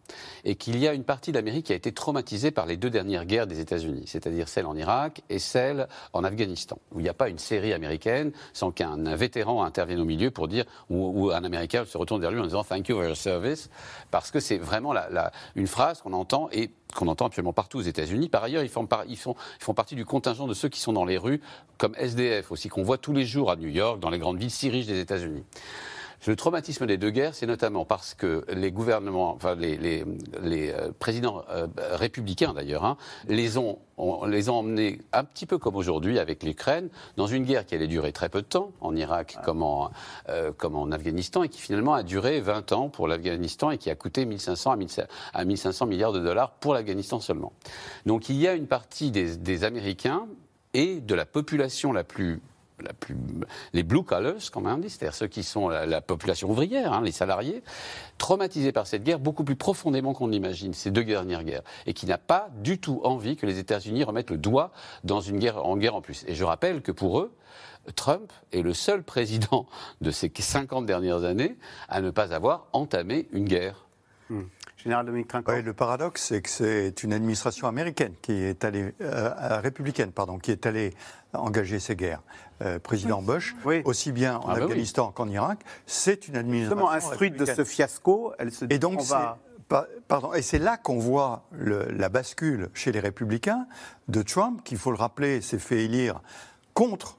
[0.46, 2.90] Et qu'il y a une partie de l'Amérique qui a été traumatisée par les deux
[2.90, 7.10] dernières guerres des États-Unis, c'est-à-dire celle en Irak et celle en Afghanistan, où il n'y
[7.10, 11.44] a pas une série américaine sans qu'un vétéran intervienne au milieu pour dire, ou, un
[11.44, 13.70] Américain se retourne vers lui en disant Thank you for your service,
[14.10, 17.84] parce que c'est vraiment la, une phrase qu'on entend et qu'on entend absolument partout aux
[17.84, 18.30] États-Unis.
[18.30, 20.94] Par ailleurs, ils font, ils, font, ils font, partie du contingent de ceux qui sont
[20.94, 21.42] dans les rues,
[21.78, 24.52] comme SDF aussi, qu'on voit tous les jours à New York, dans les grandes villes
[24.52, 25.44] si riches des États-Unis.
[26.28, 30.06] Le traumatisme des deux guerres, c'est notamment parce que les gouvernements, enfin les, les,
[30.44, 35.46] les euh, présidents euh, républicains d'ailleurs, hein, les ont on les a emmenés un petit
[35.46, 38.72] peu comme aujourd'hui avec l'Ukraine, dans une guerre qui allait durer très peu de temps,
[38.82, 39.92] en Irak comme en,
[40.30, 43.92] euh, comme en Afghanistan, et qui finalement a duré 20 ans pour l'Afghanistan et qui
[43.92, 44.76] a coûté 1500
[45.34, 47.54] à 1500 milliards de dollars pour l'Afghanistan seulement.
[48.08, 50.26] Donc il y a une partie des, des Américains
[50.74, 52.42] et de la population la plus
[53.74, 57.12] les blue collars, comme on dit, c'est-à-dire ceux qui sont la, population ouvrière, hein, les
[57.12, 57.64] salariés,
[58.18, 62.06] traumatisés par cette guerre beaucoup plus profondément qu'on l'imagine, ces deux dernières guerres, et qui
[62.06, 64.72] n'a pas du tout envie que les États-Unis remettent le doigt
[65.04, 66.24] dans une guerre en guerre en plus.
[66.28, 67.32] Et je rappelle que pour eux,
[67.96, 69.68] Trump est le seul président
[70.02, 71.58] de ces 50 dernières années
[71.90, 73.86] à ne pas avoir entamé une guerre.
[74.30, 74.44] Hmm.
[74.78, 79.60] Général Dominique Oui, le paradoxe, c'est que c'est une administration américaine qui est allée, euh,
[79.62, 80.94] républicaine, pardon, qui est allée
[81.34, 82.24] engager ces guerres.
[82.62, 86.78] Euh, président Bush, aussi bien en ah bah Afghanistan qu'en Irak, c'est une administration.
[86.78, 89.02] Justement, instruite de ce fiasco, elle se dit Et donc,
[90.08, 93.68] Pardon, et c'est là qu'on voit la bascule chez les républicains
[94.10, 96.20] de Trump, qui, il faut le rappeler, s'est fait élire
[96.74, 97.18] contre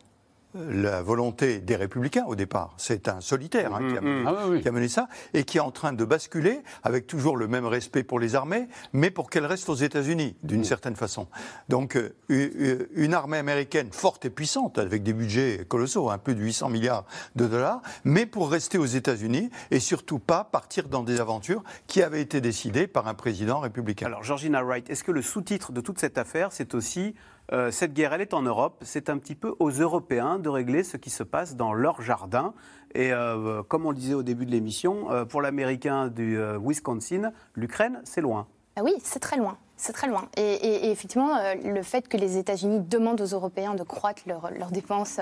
[0.54, 2.74] la volonté des républicains au départ.
[2.76, 5.70] C'est un solitaire hein, qui, a ah qui, a mené, ça et qui est en
[5.70, 9.68] train de basculer avec toujours le même respect pour les armées, mais pour qu'elles restent
[9.68, 10.64] aux États-Unis d'une mm.
[10.64, 11.26] certaine façon.
[11.68, 16.40] Donc euh, une armée américaine forte et puissante avec des budgets colossaux, un peu de
[16.40, 17.04] 800 milliards
[17.36, 22.02] de dollars, mais pour rester aux États-Unis et surtout pas partir dans des aventures qui
[22.02, 24.06] avaient été décidées par un président républicain.
[24.06, 27.14] Alors Georgina Wright, est-ce que le sous-titre de toute cette affaire, c'est aussi
[27.52, 28.78] euh, cette guerre, elle est en Europe.
[28.82, 32.54] C'est un petit peu aux Européens de régler ce qui se passe dans leur jardin.
[32.94, 37.32] Et euh, comme on le disait au début de l'émission, euh, pour l'Américain du Wisconsin,
[37.54, 38.46] l'Ukraine, c'est loin.
[38.76, 39.58] Ah oui, c'est très loin.
[39.76, 40.28] C'est très loin.
[40.36, 45.20] Et, effectivement, le fait que les États-Unis demandent aux Européens de croître leurs dépenses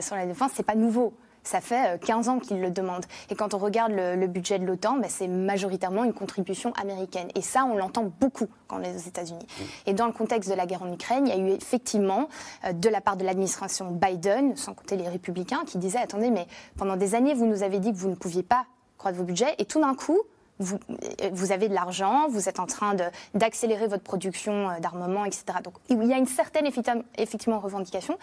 [0.00, 1.12] sur la défense, c'est pas nouveau.
[1.44, 3.04] Ça fait 15 euh, ans qu'ils le demandent.
[3.30, 7.28] Et quand on regarde le, budget de l'OTAN, ben, c'est majoritairement une contribution américaine.
[7.34, 9.46] Et ça, on l'entend beaucoup quand on est aux États-Unis.
[9.86, 12.28] Et dans le contexte de la guerre en Ukraine, il y a eu effectivement,
[12.64, 16.46] euh, de la part de l'administration Biden, sans compter les républicains, qui disaient attendez, mais
[16.76, 18.64] pendant des années, vous nous avez dit que vous ne pouviez pas
[18.98, 20.18] croître vos budgets, et tout d'un coup,
[20.58, 20.78] vous,
[21.32, 22.94] vous, avez de l'argent, vous êtes en train
[23.34, 25.44] d'accélérer votre production euh, d'armement, etc.
[25.62, 26.66] Donc il y a une certaine
[27.18, 28.18] effectivement revendication,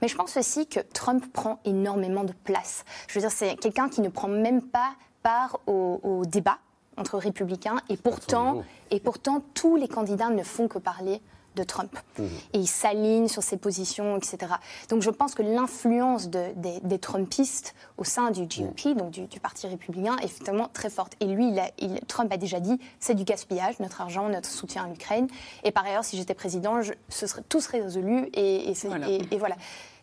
[0.00, 2.84] mais je pense aussi que Trump prend énormément de place.
[3.08, 4.92] Je veux dire, c'est quelqu'un qui ne prend même pas
[5.22, 6.58] part au, débat
[6.96, 11.20] entre républicains, et pourtant, et pourtant tous les candidats ne font que parler
[11.56, 11.96] de Trump.
[12.18, 12.22] Mmh.
[12.54, 14.54] Et il s'aligne sur ses positions, etc.
[14.88, 18.94] Donc je pense que l'influence des, Trumpistes au sein du GOP, mmh.
[18.94, 21.14] donc du, Parti républicain, est effectivement très forte.
[21.20, 24.88] Et lui, il Trump a déjà dit, c'est du gaspillage, notre argent, notre soutien à
[24.88, 25.28] l'Ukraine.
[25.64, 28.28] Et par ailleurs, si j'étais président, ce serait, tout serait résolu.
[28.34, 29.56] Et, et voilà.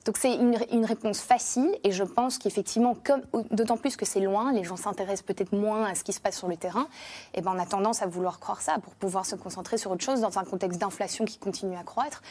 [0.06, 2.96] Donc c'est une, réponse facile et je pense qu'effectivement,
[3.52, 6.38] d'autant plus que c'est loin, les gens s'intéressent peut-être moins à ce qui se passe
[6.38, 6.88] sur le terrain,
[7.34, 10.04] et ben on a tendance à vouloir croire ça pour pouvoir se concentrer sur autre
[10.04, 12.22] chose dans un contexte d'inflation qui continue à croître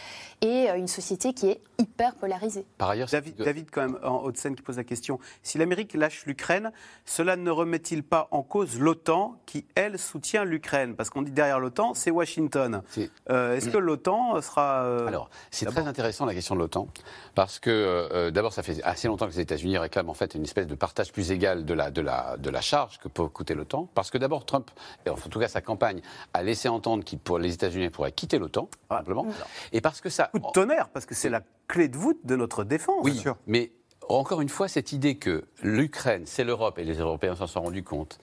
[0.41, 2.65] et euh, une société qui est hyper polarisée.
[2.79, 6.25] Par ailleurs, David, David quand même, en Haute-Seine, qui pose la question, si l'Amérique lâche
[6.27, 6.73] l'Ukraine,
[7.05, 10.97] cela ne remet-il pas en cause l'OTAN qui, elle, soutient l'Ukraine?
[10.97, 12.83] Parce qu'on dit derrière l'OTAN, c'est Washington.
[13.31, 14.85] Euh, est-ce que l'OTAN sera...
[14.85, 16.89] Euh, Alors, c'est très intéressant la question de l'OTAN,
[17.35, 20.45] parce que euh, d'abord, ça fait assez longtemps que les États-Unis réclament en fait une
[20.45, 23.55] espèce de partage plus égal de la, de la, de la charge que peut coûter
[23.55, 23.89] l'OTAN.
[23.95, 24.71] Parce que d'abord, Trump,
[25.09, 26.01] en tout cas sa campagne,
[26.35, 29.27] a laissé entendre que pour les États-Unis pourraient quitter l'OTAN, simplement.
[29.73, 30.31] Et parce que ça.
[30.33, 33.01] Coup de tonnerre, parce que c'est la clé de voûte de notre défense.
[33.03, 33.37] Oui, sûr.
[33.47, 33.73] mais
[34.09, 37.85] encore une fois, cette idée que l'Ukraine, c'est l'Europe, et les Européens s'en sont rendus
[37.85, 38.19] compte,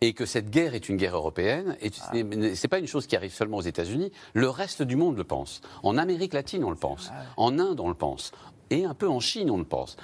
[0.00, 3.16] et que cette guerre est une guerre européenne, et ce n'est pas une chose qui
[3.16, 5.60] arrive seulement aux États-Unis, le reste du monde le pense.
[5.82, 7.10] En Amérique latine, on le pense.
[7.36, 8.32] En Inde, on le pense
[8.70, 9.96] et un peu en Chine, on le pense,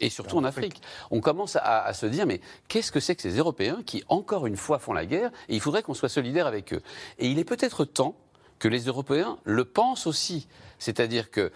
[0.00, 0.80] et surtout en Afrique.
[1.10, 4.56] On commence à, se dire, mais qu'est-ce que c'est que ces Européens qui, encore une
[4.56, 6.82] fois, font la guerre, et il faudrait qu'on soit solidaire avec eux.
[7.18, 8.16] Et il est peut-être temps
[8.58, 10.48] que les Européens le pensent aussi.
[10.78, 11.52] C'est-à-dire que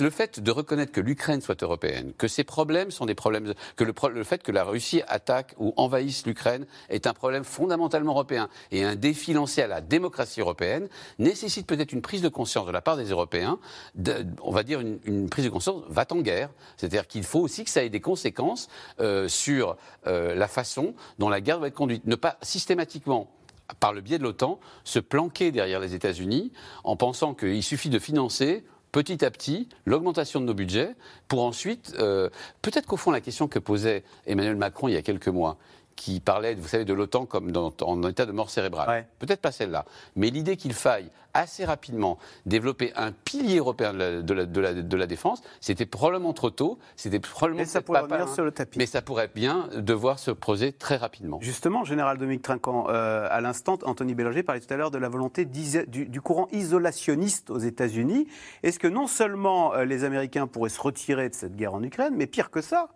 [0.00, 3.84] le fait de reconnaître que l'Ukraine soit européenne, que ces problèmes sont des problèmes, que
[3.84, 8.84] le, fait que la Russie attaque ou envahisse l'Ukraine est un problème fondamentalement européen et
[8.84, 10.88] un défi lancé à la démocratie européenne,
[11.18, 13.58] nécessite peut-être une prise de conscience de la part des Européens,
[14.42, 16.50] on va dire une, prise de conscience va en guerre.
[16.76, 18.68] C'est-à-dire qu'il faut aussi que ça ait des conséquences
[19.00, 22.06] euh, sur euh, la façon dont la guerre va être conduite.
[22.06, 23.30] Ne pas systématiquement
[23.78, 28.00] par le biais de l'OTAN, se planquer derrière les États-Unis en pensant qu'il suffit de
[28.00, 30.94] financer petit à petit l'augmentation de nos budgets
[31.28, 32.28] pour ensuite, euh,
[32.62, 35.58] peut-être qu'au fond la question que posait Emmanuel Macron il y a quelques mois,
[36.00, 39.06] qui parlait, vous savez, de l'OTAN comme dans, en état de mort cérébrale.
[39.18, 39.84] Peut-être pas celle-là,
[40.16, 45.42] mais l'idée qu'il faille assez rapidement développer un pilier européen de la, de la, défense,
[45.60, 48.78] c'était probablement trop tôt, c'était probablement ça pourrait pas, sur le tapis.
[48.78, 51.38] Mais ça pourrait bien devoir se poser très rapidement.
[51.42, 55.10] Justement, général Dominique Trinquant, euh, à l'instant, Anthony Bélanger parlait tout à l'heure de la
[55.10, 58.26] volonté du, du, courant isolationniste aux États-Unis.
[58.62, 62.14] Est-ce que non seulement euh, les Américains pourraient se retirer de cette guerre en Ukraine,
[62.16, 62.88] mais pire que ça,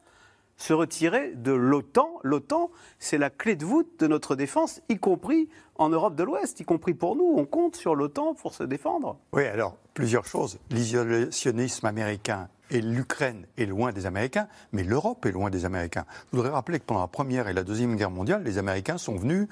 [0.57, 2.09] se retirer de l'OTAN.
[2.23, 6.61] L'OTAN, c'est la clé de voûte de notre défense, y compris en Europe de l'Ouest,
[6.61, 7.35] y compris pour nous.
[7.37, 9.19] On compte sur l'OTAN pour se défendre.
[9.33, 10.59] Oui, alors, plusieurs choses.
[10.71, 16.05] L'isolationnisme américain et l'Ukraine est loin des Américains, mais l'Europe est loin des Américains.
[16.33, 19.17] Je voudrais rappeler que pendant la Première et la Deuxième Guerre mondiale, les Américains sont
[19.17, 19.49] venus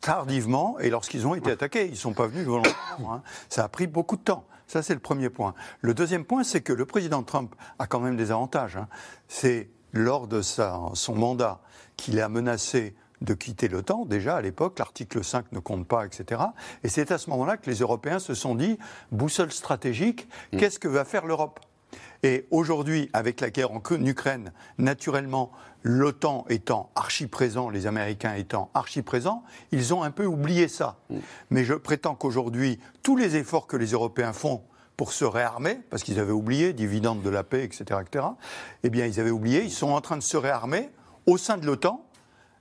[0.00, 1.86] tardivement et lorsqu'ils ont été attaqués.
[1.86, 3.14] Ils ne sont pas venus volontairement.
[3.14, 3.22] Hein.
[3.48, 4.44] Ça a pris beaucoup de temps.
[4.66, 5.54] Ça, c'est le premier point.
[5.80, 8.76] Le deuxième point, c'est que le président Trump a quand même des avantages.
[8.76, 8.88] Hein.
[9.28, 11.60] C'est lors de son mandat
[11.96, 14.04] qu'il a menacé de quitter l'OTAN.
[14.04, 16.40] Déjà, à l'époque, l'article 5 ne compte pas, etc.
[16.82, 18.78] Et c'est à ce moment-là que les Européens se sont dit,
[19.12, 20.58] boussole stratégique, mm.
[20.58, 21.60] qu'est-ce que va faire l'Europe?
[22.24, 25.50] Et aujourd'hui, avec la guerre en Ukraine, naturellement,
[25.82, 30.98] l'OTAN étant archi présent, les Américains étant archi présents, ils ont un peu oublié ça.
[31.10, 31.16] Mm.
[31.50, 34.62] Mais je prétends qu'aujourd'hui, tous les efforts que les Européens font
[34.96, 38.26] pour se réarmer, parce qu'ils avaient oublié, dividendes de la paix, etc., etc.,
[38.82, 40.90] eh bien, ils avaient oublié, ils sont en train de se réarmer
[41.26, 42.06] au sein de l'OTAN,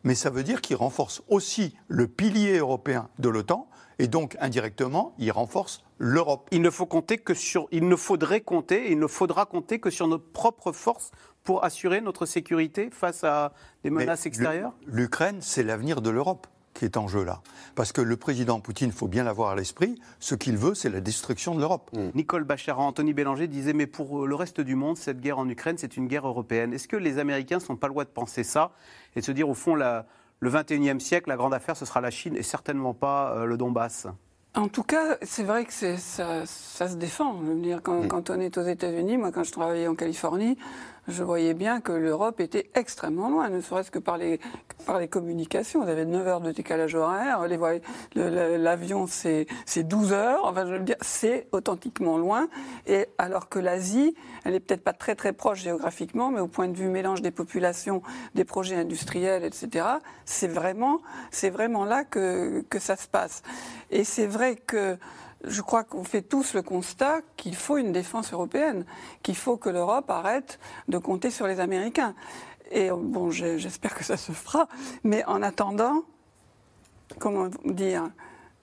[0.04, 3.68] mais ça veut dire qu'ils renforcent aussi le pilier européen de l'OTAN,
[4.00, 6.48] et donc, indirectement, ils renforcent l'Europe.
[6.52, 9.92] Il ne faut compter que sur, il ne faudrait compter, il ne faudra compter que
[9.92, 11.12] sur notre propre force
[11.44, 14.74] pour assurer notre sécurité face à des menaces extérieures?
[14.88, 17.42] L'Ukraine, c'est l'avenir de l'Europe qui est en jeu là.
[17.76, 20.90] Parce que le président Poutine, il faut bien l'avoir à l'esprit, ce qu'il veut, c'est
[20.90, 21.90] la destruction de l'Europe.
[21.94, 22.10] Mm.
[22.16, 25.78] Nicole Bacharan, Anthony Bélanger disait, mais pour le reste du monde, cette guerre en Ukraine,
[25.78, 26.74] c'est une guerre européenne.
[26.74, 28.72] Est-ce que les Américains ne sont pas loin de penser ça
[29.16, 30.06] et de se dire, au fond, la,
[30.40, 33.58] le 21e siècle, la grande affaire, ce sera la Chine et certainement pas euh, le
[33.58, 34.08] Donbass?
[34.54, 37.40] En tout cas, c'est vrai que ça, ça, se défend.
[37.46, 38.08] Je veux dire, quand, mm.
[38.08, 40.58] quand on est aux États-Unis, moi, quand je travaillais en Californie,
[41.08, 44.40] je voyais bien que l'Europe était extrêmement loin, ne serait-ce que par les,
[44.86, 45.84] par les communications.
[45.84, 47.46] Vous avez 9 heures de décalage horaire,
[48.16, 52.48] l'avion c'est 12 heures, enfin je veux dire, c'est authentiquement loin.
[52.88, 56.68] Et alors que l'Asie, elle est peut-être pas très très proche géographiquement, mais au point
[56.68, 58.02] de vue mélange des populations,
[58.36, 59.86] des projets industriels, etc.,
[60.26, 61.02] c'est vraiment,
[61.52, 63.42] vraiment là que, que ça se passe.
[63.90, 64.98] Et c'est vrai que
[65.44, 68.86] je crois qu'on fait tous le constat qu'il faut une défense européenne,
[69.24, 72.16] qu'il faut que l'Europe arrête de compter sur les Américains.
[72.72, 74.68] Et bon, j'espère que ça se fera,
[75.04, 76.04] mais en attendant,
[77.20, 78.10] comment dire,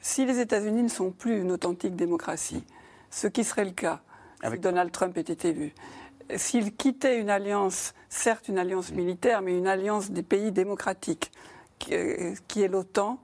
[0.01, 2.65] si les États-Unis ne sont plus une authentique démocratie,
[3.11, 4.01] ce qui serait le cas
[4.45, 5.75] si Donald Trump était élu,
[6.37, 11.33] s'il quittait une alliance, certes une alliance militaire, mais une alliance des pays démocratiques,
[11.79, 13.21] qui, euh, est l'OTAN,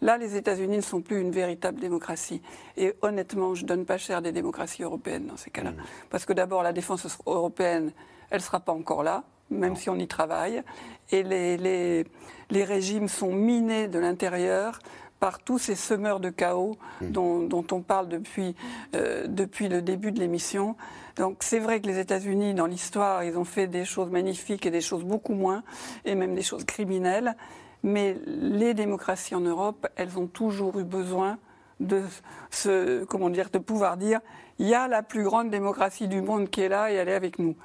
[0.00, 2.40] Là, les États-Unis ne sont plus une véritable démocratie.
[2.76, 5.72] Et honnêtement, je ne donne pas cher des démocraties européennes dans ces cas-là.
[5.72, 5.82] Mmh.
[6.10, 7.92] Parce que d'abord, la défense européenne,
[8.30, 10.62] elle ne sera pas encore là, même si on y travaille.
[11.10, 12.06] Et les, les,
[12.50, 14.78] les régimes sont minés de l'intérieur
[15.20, 17.10] par tous ces semeurs de chaos mmh.
[17.10, 18.54] dont, dont, on parle depuis,
[18.94, 20.76] euh, depuis le début de l'émission.
[21.16, 24.70] Donc c'est vrai que les États-Unis, dans l'histoire, ils ont fait des choses magnifiques et
[24.70, 25.64] des choses beaucoup moins,
[26.04, 27.34] et même des choses criminelles.
[27.82, 31.38] Mais les démocraties en Europe, elles ont toujours eu besoin
[31.80, 32.02] de
[32.50, 34.20] ce, comment dire, de pouvoir dire,
[34.58, 37.14] il y a la plus grande démocratie du monde qui est là et elle est
[37.14, 37.56] avec nous.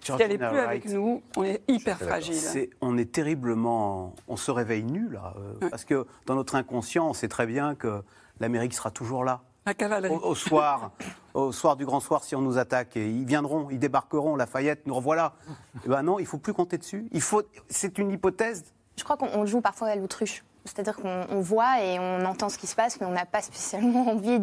[0.00, 2.70] Si elle n'est plus avec nous, on est hyper fragile.
[2.80, 7.14] on est terriblement, on se réveille nu là, euh, parce que dans notre inconscient, on
[7.14, 8.02] sait très bien que
[8.40, 9.42] l'Amérique sera toujours là.
[9.66, 10.14] La cavalerie.
[10.22, 10.92] Au, soir,
[11.34, 14.86] au soir du grand soir, si on nous attaque, et ils viendront, ils débarqueront, Lafayette,
[14.86, 15.34] nous revoilà.
[15.84, 17.08] Eh ben non, il faut plus compter dessus.
[17.12, 18.64] Il faut, c'est une hypothèse
[19.00, 20.44] je crois qu'on joue parfois à l'autruche.
[20.64, 24.08] C'est-à-dire qu'on voit et on entend ce qui se passe, mais on n'a pas spécialement
[24.12, 24.40] envie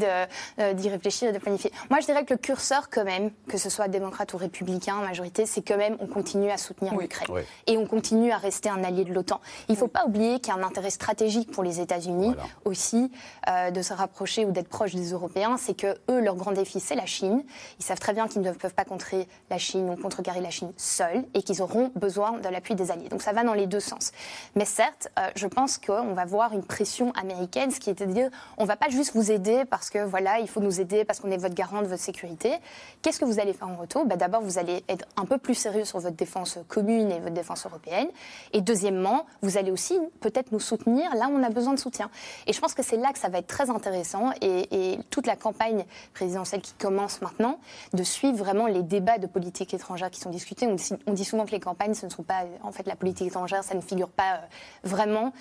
[0.60, 1.72] euh, d'y réfléchir et de planifier.
[1.90, 5.46] Moi, je dirais que le curseur, quand même, que ce soit démocrate ou républicain, majorité,
[5.46, 7.44] c'est quand même on continue à soutenir l'Ukraine.
[7.66, 9.42] Et on continue à rester un allié de l'OTAN.
[9.70, 12.34] Il ne faut pas oublier qu'il y a un intérêt stratégique pour les États-Unis
[12.66, 13.12] aussi
[13.50, 15.58] euh, de se rapprocher ou d'être proche des Européens.
[15.58, 17.44] C'est que eux, leur grand défi, c'est la Chine.
[17.80, 20.72] Ils savent très bien qu'ils ne peuvent pas contrer la Chine ou contrecarrer la Chine
[20.78, 23.10] seuls et qu'ils auront besoin de l'appui des alliés.
[23.10, 24.12] Donc ça va dans les deux sens.
[24.56, 28.06] Mais certes, euh, je pense qu'on va voir une pression américaine, ce qui est de
[28.06, 31.06] dire on ne va pas juste vous aider parce que voilà, il faut nous aider
[31.06, 32.56] parce qu'on est votre garant de votre sécurité.
[33.02, 34.06] Qu'est-ce que vous allez faire en retour?
[34.06, 37.34] Bah, D'abord, vous allez être un peu plus sérieux sur votre défense commune et votre
[37.34, 38.08] défense européenne.
[38.54, 42.10] Et deuxièmement, vous allez aussi peut-être nous soutenir là où on a besoin de soutien.
[42.46, 45.36] Et je pense que c'est là que ça va être très intéressant et, toute la
[45.36, 47.60] campagne présidentielle qui commence maintenant,
[47.94, 50.68] de suivre vraiment les débats de politique étrangère qui sont discutés.
[50.68, 52.96] On dit, on dit souvent que les campagnes, ce ne sont pas, en fait, la
[52.96, 54.38] politique étrangère, ça ne figure pas euh,
[54.84, 55.34] vraiment.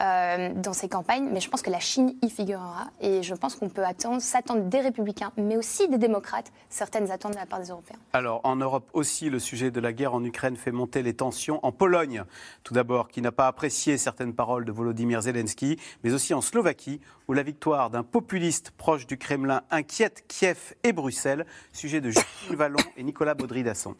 [0.00, 0.11] Euh,
[0.56, 2.90] dans ces campagnes, mais je pense que la Chine y figurera.
[3.00, 7.32] Et je pense qu'on peut attendre, s'attendre des républicains, mais aussi des démocrates, certaines attentes
[7.32, 7.98] de la part des Européens.
[8.12, 11.60] Alors, en Europe aussi, le sujet de la guerre en Ukraine fait monter les tensions.
[11.62, 12.24] En Pologne,
[12.64, 17.00] tout d'abord, qui n'a pas apprécié certaines paroles de Volodymyr Zelensky, mais aussi en Slovaquie,
[17.28, 21.46] où la victoire d'un populiste proche du Kremlin inquiète Kiev et Bruxelles.
[21.72, 23.94] Sujet de Justine Vallon et Nicolas Baudry-Dasson.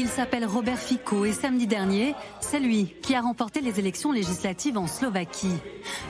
[0.00, 4.78] Il s'appelle Robert Fico et samedi dernier, c'est lui qui a remporté les élections législatives
[4.78, 5.56] en Slovaquie.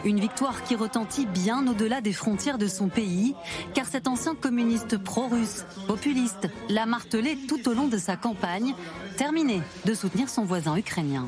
[0.05, 3.35] Une victoire qui retentit bien au-delà des frontières de son pays,
[3.73, 8.75] car cet ancien communiste pro-russe, populiste, l'a martelé tout au long de sa campagne,
[9.17, 11.27] terminé de soutenir son voisin ukrainien.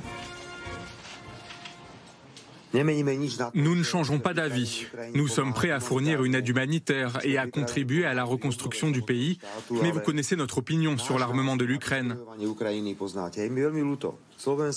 [2.72, 4.86] Nous ne changeons pas d'avis.
[5.14, 9.02] Nous sommes prêts à fournir une aide humanitaire et à contribuer à la reconstruction du
[9.02, 9.38] pays,
[9.82, 12.16] mais vous connaissez notre opinion sur l'armement de l'Ukraine.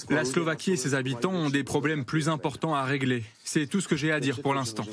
[0.10, 3.23] La Slovaquie et ses habitants ont des problèmes plus importants à régler.
[3.43, 4.86] C'est tout ce que j'ai à dire pour l'instant.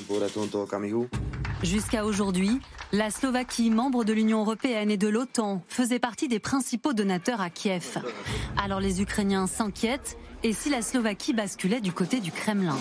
[1.63, 2.59] Jusqu'à aujourd'hui,
[2.91, 7.49] la Slovaquie, membre de l'Union européenne et de l'OTAN, faisait partie des principaux donateurs à
[7.49, 7.99] Kiev.
[8.57, 12.77] Alors les Ukrainiens s'inquiètent et si la Slovaquie basculait du côté du Kremlin.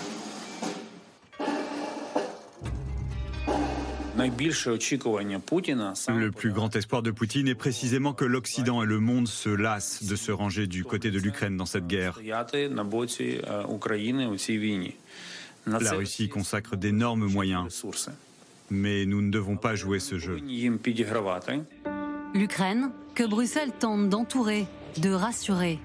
[4.17, 4.31] Le
[6.31, 10.17] plus grand espoir de Poutine est précisément que l'Occident et le monde se lassent de
[10.17, 12.19] se ranger du côté de l'Ukraine dans cette guerre.
[15.67, 17.85] La Russie consacre d'énormes moyens,
[18.71, 20.39] mais nous ne devons pas jouer ce jeu.
[22.35, 24.67] L'Ukraine, que Bruxelles tente d'entourer,
[24.99, 25.79] de rassurer.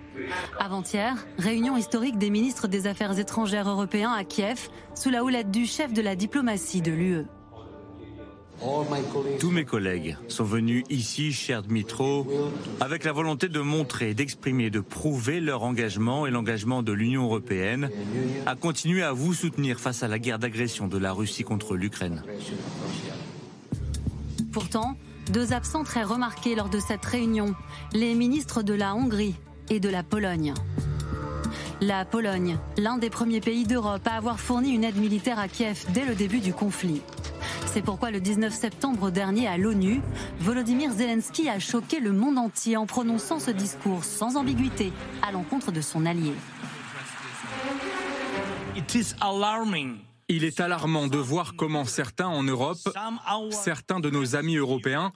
[0.60, 5.66] Avant-hier, réunion historique des ministres des Affaires étrangères européens à Kiev, sous la houlette du
[5.66, 7.26] chef de la diplomatie de l'UE.
[9.40, 12.26] Tous mes collègues sont venus ici, cher Dmitro,
[12.80, 17.90] avec la volonté de montrer, d'exprimer, de prouver leur engagement et l'engagement de l'Union européenne
[18.46, 22.24] à continuer à vous soutenir face à la guerre d'agression de la Russie contre l'Ukraine.
[24.54, 24.96] Pourtant,
[25.30, 27.56] deux absents très remarqués lors de cette réunion,
[27.94, 29.36] les ministres de la Hongrie
[29.70, 30.54] et de la Pologne.
[31.82, 35.86] La Pologne, l'un des premiers pays d'Europe à avoir fourni une aide militaire à Kiev
[35.90, 37.02] dès le début du conflit.
[37.66, 40.02] C'est pourquoi le 19 septembre dernier à l'ONU,
[40.40, 45.72] Volodymyr Zelensky a choqué le monde entier en prononçant ce discours sans ambiguïté à l'encontre
[45.72, 46.34] de son allié.
[50.28, 52.80] Il est alarmant de voir comment certains en Europe,
[53.52, 55.12] certains de nos amis européens,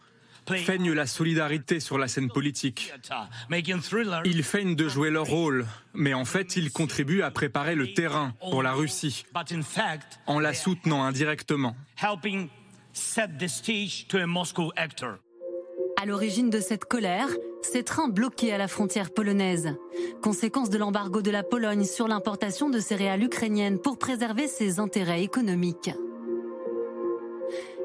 [0.57, 2.93] feignent la solidarité sur la scène politique.
[4.25, 8.33] Ils feignent de jouer leur rôle, mais en fait, ils contribuent à préparer le terrain
[8.39, 9.25] pour la Russie,
[10.27, 11.75] en la soutenant indirectement.
[16.01, 17.27] À l'origine de cette colère,
[17.61, 19.75] ces trains bloqués à la frontière polonaise.
[20.21, 25.23] Conséquence de l'embargo de la Pologne sur l'importation de céréales ukrainiennes pour préserver ses intérêts
[25.23, 25.91] économiques.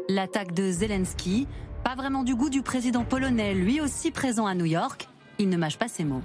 [0.09, 1.49] L'attaque de Zelensky,
[1.83, 5.09] pas vraiment du goût du président polonais, lui aussi présent à New York,
[5.41, 6.23] il ne mâche pas ses mots.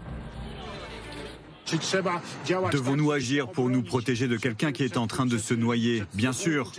[2.71, 6.33] Devons-nous agir pour nous protéger de quelqu'un qui est en train de se noyer Bien
[6.33, 6.71] sûr.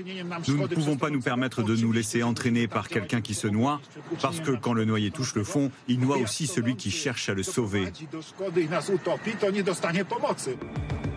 [0.49, 3.80] Nous ne pouvons pas nous permettre de nous laisser entraîner par quelqu'un qui se noie,
[4.20, 7.34] parce que quand le noyer touche le fond, il noie aussi celui qui cherche à
[7.34, 7.88] le sauver.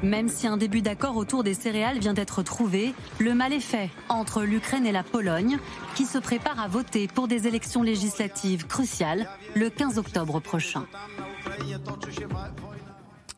[0.03, 3.89] Même si un début d'accord autour des céréales vient d'être trouvé, le mal est fait
[4.09, 5.59] entre l'Ukraine et la Pologne,
[5.95, 10.85] qui se préparent à voter pour des élections législatives cruciales le 15 octobre prochain.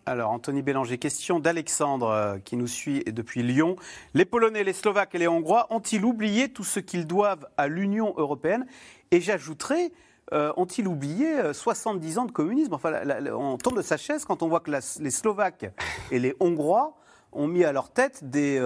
[0.08, 3.76] Alors, Anthony Bélanger, question d'Alexandre euh, qui nous suit depuis Lyon.
[4.14, 8.14] Les Polonais, les Slovaques et les Hongrois ont-ils oublié tout ce qu'ils doivent à l'Union
[8.18, 8.68] européenne?
[9.10, 9.92] Et j'ajouterai,
[10.32, 12.76] euh, ont-ils oublié 70 euh, ans de communisme?
[12.76, 12.94] Enfin,
[13.34, 15.72] on tombe de sa chaise quand on voit que les Slovaques
[16.12, 16.96] et les Hongrois
[17.32, 18.62] ont mis à leur tête des,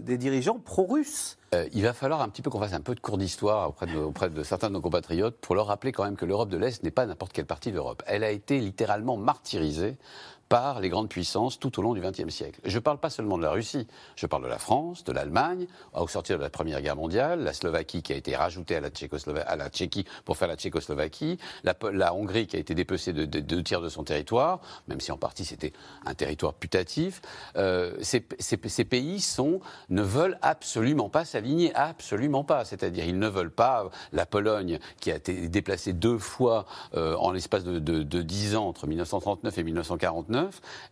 [0.00, 1.36] des dirigeants pro-russes.
[1.74, 3.98] il va falloir un petit peu qu'on fasse un peu de cours d'histoire auprès de,
[3.98, 6.82] auprès de certains de nos compatriotes pour leur rappeler quand même que l'Europe de l'Est
[6.84, 8.02] n'est pas n'importe quelle partie d'Europe.
[8.06, 9.98] Elle a été littéralement martyrisée
[10.52, 12.60] par les grandes puissances tout au long du XXe siècle.
[12.66, 13.86] Je ne parle pas seulement de la Russie,
[14.16, 17.54] je parle de la France, de l'Allemagne, au sortir de la Première Guerre mondiale, la
[17.54, 18.90] Slovaquie qui a été rajoutée à la,
[19.46, 23.62] à la Tchéquie pour faire la Tchécoslovaquie, la, Hongrie qui a été dépecée de, deux
[23.62, 25.72] tiers de son territoire, même si en partie c'était
[26.04, 27.22] un territoire putatif.
[27.56, 28.20] Euh, ces,
[28.84, 32.66] pays sont, ne veulent absolument pas s'aligner, absolument pas.
[32.66, 37.32] C'est-à-dire ils ne veulent pas la Pologne qui a été déplacée deux fois euh, en
[37.32, 40.41] l'espace de, dix 10 ans entre 1939 et 1949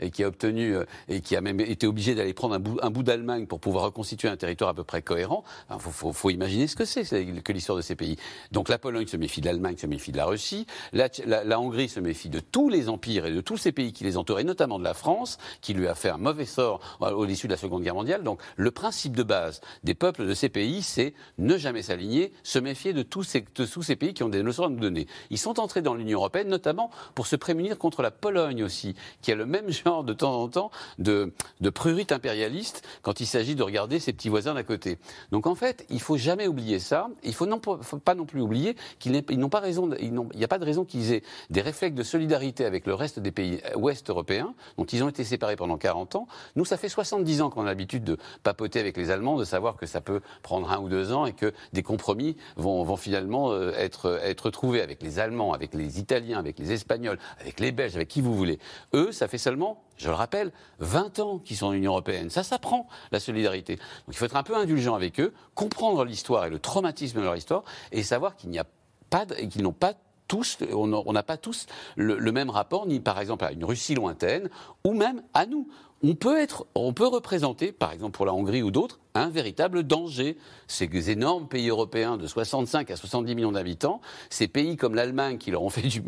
[0.01, 3.03] et qui a obtenu euh, et qui a même été obligé d'aller prendre un bout,
[3.03, 5.45] d'Allemagne pour pouvoir reconstituer un territoire à peu près cohérent.
[5.71, 7.05] Il faut, imaginer ce que c'est
[7.43, 8.17] que l'histoire de ces pays.
[8.53, 12.01] Donc la Pologne se méfie de l'Allemagne, se méfie de la Russie, la, Hongrie se
[12.01, 14.79] méfie de tous les empires et de tous ces pays qui les entourent, et notamment
[14.79, 17.83] de la France, qui lui a fait un mauvais sort au l'issue de la Seconde
[17.83, 18.23] Guerre mondiale.
[18.23, 22.59] Donc le principe de base des peuples de ces pays, c'est ne jamais s'aligner, se
[22.59, 25.07] méfier de tous, ces, tous ces pays qui ont des leçons à nous donner.
[25.31, 29.33] Ils sont entrés dans l'Union européenne notamment pour se prémunir contre la Pologne aussi, qui
[29.33, 33.55] a le même genre de temps en temps de, de prurite impérialiste quand il s'agit
[33.55, 34.99] de regarder ses petits voisins d'à côté.
[35.33, 37.09] Donc en fait, il faut jamais oublier ça.
[37.25, 39.91] Il faut, non, faut pas non plus oublier qu'ils n'ont pas raison.
[40.01, 43.19] il n'y a pas de raison qu'ils aient des réflexes de solidarité avec le reste
[43.19, 46.29] des pays ouest européens, dont ils ont été séparés pendant 40 ans.
[46.57, 49.77] Nous, ça fait 70 ans qu'on a l'habitude de papoter avec les Allemands, de savoir
[49.77, 53.53] que ça peut prendre un ou deux ans et que des compromis vont, vont finalement
[53.53, 57.73] euh, être, être trouvés avec les Allemands, avec les Italiens, avec les Espagnols, avec les
[57.73, 58.59] Belges, avec qui vous voulez.
[58.95, 62.29] Eux, ça fait seulement, je le rappelle, 20 ans qu'ils sont dans l'Union européenne.
[62.29, 63.77] Ça s'apprend, la solidarité.
[63.77, 67.25] Donc il faut être un peu indulgent avec eux, comprendre l'histoire et le traumatisme de
[67.25, 68.67] leur histoire, et savoir qu'il n'y a
[69.09, 69.95] pas, qu'ils n'ont pas
[70.29, 71.67] tous, on n'a pas tous
[71.97, 74.49] le, même rapport, ni par exemple à une Russie lointaine,
[74.85, 75.69] ou même à nous.
[76.03, 79.83] On peut, être, on peut représenter, par exemple pour la Hongrie ou d'autres, un véritable
[79.83, 80.39] danger.
[80.69, 84.01] Ces énormes pays européens de 65 à 70 millions d'habitants,
[84.31, 86.03] ces pays comme l'Allemagne qui leur ont fait du,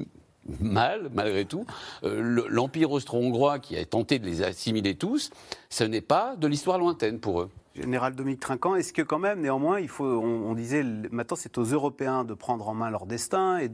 [0.61, 1.67] mal, malgré tout.
[2.05, 5.31] Euh, L'Empire austro-hongrois qui a tenté de les assimiler tous,
[5.71, 7.51] ce n'est pas de l'histoire lointaine pour eux.
[7.75, 11.65] Général Dominique Trinquant, est-ce que quand même, néanmoins, il faut, on, disait, maintenant c'est aux
[11.65, 13.71] Européens de prendre en main leur destin et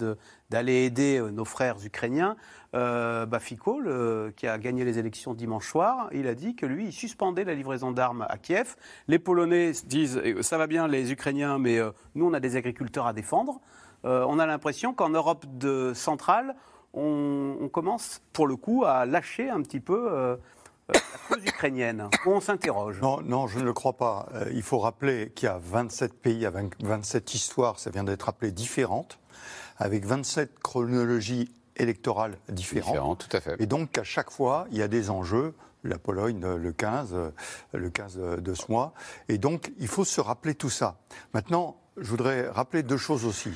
[0.50, 2.36] d'aller aider euh, nos frères ukrainiens.
[2.74, 3.80] Euh, Bafiko,
[4.36, 7.54] qui a gagné les élections dimanche soir, il a dit que lui, il suspendait la
[7.54, 8.76] livraison d'armes à Kiev.
[9.08, 11.80] Les Polonais disent, ça va bien les Ukrainiens, mais
[12.14, 13.60] nous, on a des agriculteurs à défendre.
[14.04, 16.54] Euh, on a l'impression qu'en Europe de, centrale,
[16.94, 20.36] on, commence pour le coup à lâcher un petit peu euh, euh,
[20.94, 22.08] la cause ukrainienne.
[22.26, 23.00] On s'interroge.
[23.00, 24.28] Non, non, je ne le crois pas.
[24.52, 28.50] il faut rappeler qu'il y a 27 pays, avec 27 histoires, ça vient d'être rappelé,
[28.50, 29.18] différentes,
[29.76, 32.92] avec 27 chronologies électorales différentes.
[32.92, 33.56] Différentes, tout à fait.
[33.60, 37.14] Et donc, à chaque fois, il y a des enjeux la Pologne le 15,
[37.72, 38.92] le 15 de ce mois.
[39.28, 40.96] Et donc, il faut se rappeler tout ça.
[41.34, 43.52] Maintenant, je voudrais rappeler deux choses aussi.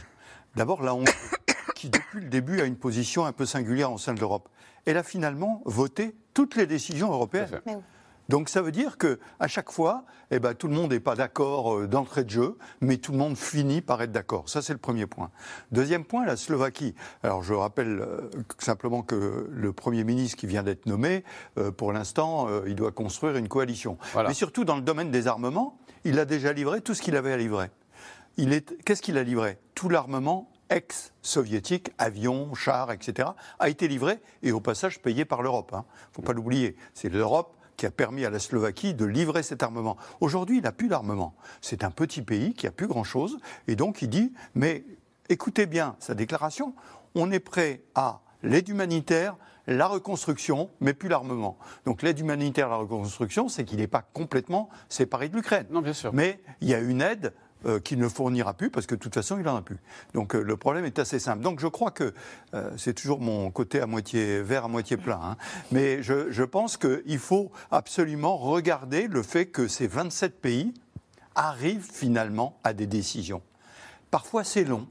[0.56, 1.12] D'abord, la Hongrie,
[1.74, 4.48] qui depuis le début a une position un peu singulière en sein de l'Europe.
[4.84, 7.60] Elle a finalement voté toutes les décisions européennes.
[8.28, 11.16] Donc ça veut dire que à chaque fois, eh ben, tout le monde n'est pas
[11.16, 14.48] d'accord euh, d'entrée de jeu, mais tout le monde finit par être d'accord.
[14.48, 15.30] Ça, c'est le premier point.
[15.72, 16.94] Deuxième point, la Slovaquie.
[17.22, 21.24] Alors je rappelle euh, simplement que le Premier ministre qui vient d'être nommé,
[21.58, 23.98] euh, pour l'instant, il doit construire une coalition.
[24.26, 27.32] Mais surtout dans le domaine des armements, il a déjà livré tout ce qu'il avait
[27.32, 27.70] à livrer.
[28.36, 29.58] Qu'est-ce qu'il a livré?
[29.74, 33.28] Tout l'armement ex-soviétique, avions, chars, etc.,
[33.58, 35.70] a été livré et au passage payé par l'Europe.
[35.72, 35.84] Il hein.
[36.10, 36.76] ne faut pas l'oublier.
[36.94, 39.96] C'est l'Europe qui a permis à la Slovaquie de livrer cet armement.
[40.20, 41.34] Aujourd'hui, il n'a plus d'armement.
[41.60, 43.38] C'est un petit pays qui a plus grand-chose.
[43.68, 44.84] Et donc, il dit, mais
[45.28, 46.74] écoutez bien sa déclaration,
[47.14, 51.58] on est prêt à l'aide humanitaire, la reconstruction, mais plus l'armement.
[51.84, 55.66] Donc l'aide humanitaire, la reconstruction, c'est qu'il n'est pas complètement séparé de l'Ukraine.
[55.70, 56.12] Non, bien sûr.
[56.12, 57.32] Mais il y a une aide
[57.66, 59.78] euh, qu'il ne fournira plus parce que de toute façon il n'en a plus.
[60.14, 61.42] Donc euh, le problème est assez simple.
[61.42, 62.12] Donc je crois que
[62.54, 65.20] euh, c'est toujours mon côté à moitié vert, à moitié plein.
[65.22, 65.36] Hein.
[65.70, 70.74] Mais je, je pense qu'il faut absolument regarder le fait que ces 27 pays
[71.34, 73.42] arrivent finalement à des décisions.
[74.10, 74.86] Parfois c'est long,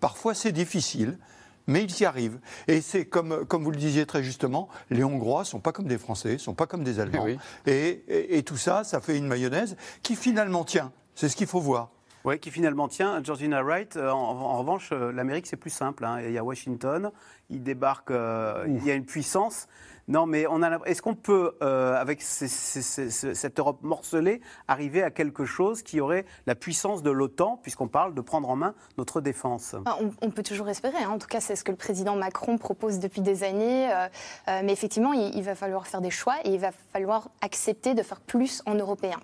[0.00, 1.18] parfois c'est difficile,
[1.66, 2.38] mais ils y arrivent.
[2.68, 5.86] Et c'est comme, comme vous le disiez très justement, les Hongrois ne sont pas comme
[5.86, 7.26] des Français, ne sont pas comme des Allemands.
[7.66, 8.04] Et,
[8.38, 10.92] et, tout ça, ça fait une mayonnaise qui finalement tient.
[11.16, 11.88] C'est ce qu'il faut voir.
[12.24, 13.22] Oui, qui finalement tient.
[13.24, 16.04] Georgina Wright, euh, en, revanche, euh, l'Amérique, c'est plus simple.
[16.04, 16.20] Hein.
[16.20, 17.10] Il y a Washington,
[17.48, 19.66] il débarque, euh, il y a une puissance.
[20.08, 20.46] Non, mais.
[20.84, 26.54] Est-ce qu'on peut, euh, avec cette Europe morcelée, arriver à quelque chose qui aurait la
[26.54, 29.74] puissance de l'OTAN, puisqu'on parle de prendre en main notre défense?
[29.84, 30.98] Ah, on, peut toujours espérer.
[31.02, 31.10] Hein.
[31.10, 33.92] En tout cas, c'est ce que le président Macron propose depuis des années.
[33.92, 34.06] Euh,
[34.48, 38.02] euh, mais effectivement, il, va falloir faire des choix et il va falloir accepter de
[38.02, 39.18] faire plus en européen.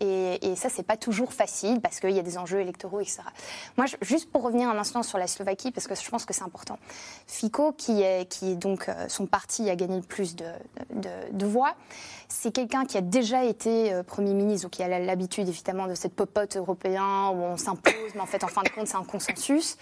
[0.00, 3.22] Et, et ça, c'est pas toujours facile parce qu'il y a des enjeux électoraux, etc.
[3.76, 6.44] Moi, juste pour revenir un instant sur la Slovaquie, parce que je pense que c'est
[6.44, 6.78] important.
[7.26, 11.74] Fico, qui est, qui est donc son parti a gagné le plus de, voix.
[12.28, 15.94] C'est quelqu'un qui a déjà été euh, Premier ministre, ou qui a l'habitude évidemment de
[15.94, 19.04] cette popote européen où on s'impose, mais en fait, en fin de compte, c'est un
[19.04, 19.76] consensus.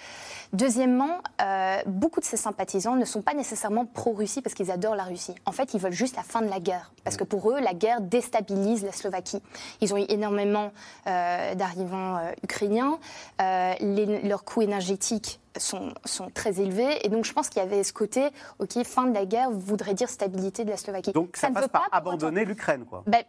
[0.53, 5.05] Deuxièmement, euh, beaucoup de ses sympathisants ne sont pas nécessairement pro-Russie parce qu'ils adorent la
[5.05, 5.34] Russie.
[5.47, 6.93] En fait, ils veulent juste la fin de la guerre.
[7.05, 9.43] Parce que pour eux, la guerre déstabilise la Slovaquie.
[9.80, 10.72] Ils ont eu énormément
[11.07, 12.99] euh, d'arrivants ukrainiens.
[13.40, 17.05] leurs coûts énergétiques sont, sont, très élevés.
[17.05, 19.95] Et donc, je pense qu'il y avait ce côté, OK, fin de la guerre voudrait
[19.95, 21.13] dire stabilité de la Slovaquie.
[21.13, 23.03] Donc, ça, ne passe veut pas abandonner l'Ukraine, quoi.
[23.07, 23.23] Ben,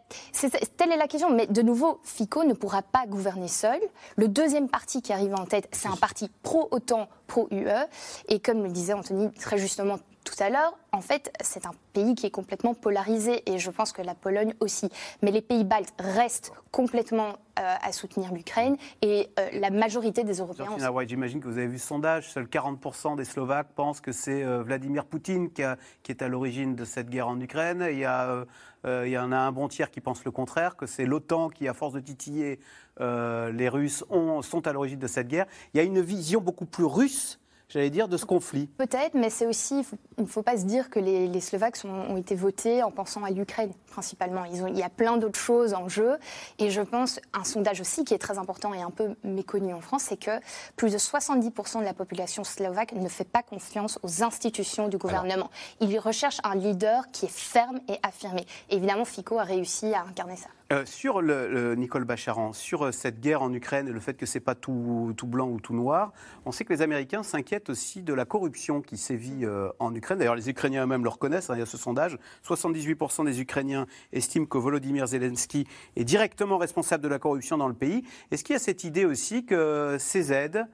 [0.77, 1.29] telle est la question.
[1.29, 3.79] Mais de nouveau, Fico ne pourra pas gouverner seul.
[4.15, 7.87] Le deuxième parti qui arrive en tête, c'est un parti pro-OTAN, pro-UE.
[8.27, 12.15] Et comme le disait Anthony très justement tout à l'heure, en fait, c'est un pays
[12.15, 14.89] qui est complètement polarisé et je pense que la Pologne aussi.
[15.21, 20.37] Mais les pays baltes restent complètement euh, à soutenir l'Ukraine et euh, la majorité des
[20.37, 20.77] Européens.
[21.05, 22.31] J'imagine que vous avez vu ce sondage.
[22.31, 25.63] Seuls 40% des Slovaques pensent que c'est euh, Vladimir Poutine qui,
[26.01, 27.85] qui est à l'origine de cette guerre en Ukraine.
[27.91, 28.45] Il y, a,
[28.85, 31.67] il y en a un bon tiers qui pense le contraire, que c'est l'OTAN qui,
[31.67, 32.59] à force de titiller
[32.99, 35.45] les Russes, ont, sont à l'origine de cette guerre.
[35.73, 37.39] Il y a une vision beaucoup plus russe
[37.73, 39.83] j'allais dire, de ce conflit Peut-être, mais c'est aussi,
[40.17, 43.31] il ne faut pas se dire que les, Slovaques ont été votés en pensant à
[43.31, 44.45] l'Ukraine, principalement.
[44.45, 46.17] Ils ont, il y a plein d'autres choses en jeu.
[46.59, 49.81] Et je pense, un sondage aussi qui est très important et un peu méconnu en
[49.81, 50.31] France, c'est que
[50.75, 55.49] plus de 70% de la population slovaque ne fait pas confiance aux institutions du gouvernement.
[55.81, 58.45] Ils recherchent un leader qui est ferme et affirmé.
[58.69, 60.49] évidemment, Fico a réussi à incarner ça.
[60.71, 64.25] Euh, sur le, Nicole Bacharan, sur euh, cette guerre en Ukraine et le fait que
[64.25, 66.13] c'est pas tout, blanc ou tout noir,
[66.45, 70.19] on sait que les Américains s'inquiètent aussi de la corruption qui sévit euh, en Ukraine.
[70.19, 71.49] D'ailleurs, les Ukrainiens eux-mêmes le reconnaissent.
[71.49, 76.57] Hein, il y a ce sondage 78% des Ukrainiens estiment que Volodymyr Zelensky est directement
[76.57, 78.03] responsable de la corruption dans le pays.
[78.31, 80.65] Est-ce qu'il y a cette idée aussi que ces aides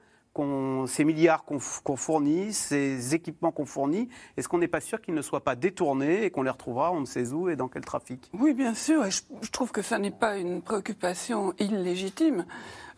[0.86, 5.22] ces milliards qu'on fournit, ces équipements qu'on fournit, est-ce qu'on n'est pas sûr qu'ils ne
[5.22, 8.30] soient pas détournés et qu'on les retrouvera on ne sait où et dans quel trafic?
[8.32, 9.04] Oui, bien sûr.
[9.04, 12.46] Et je, je trouve que ça n'est pas une préoccupation illégitime.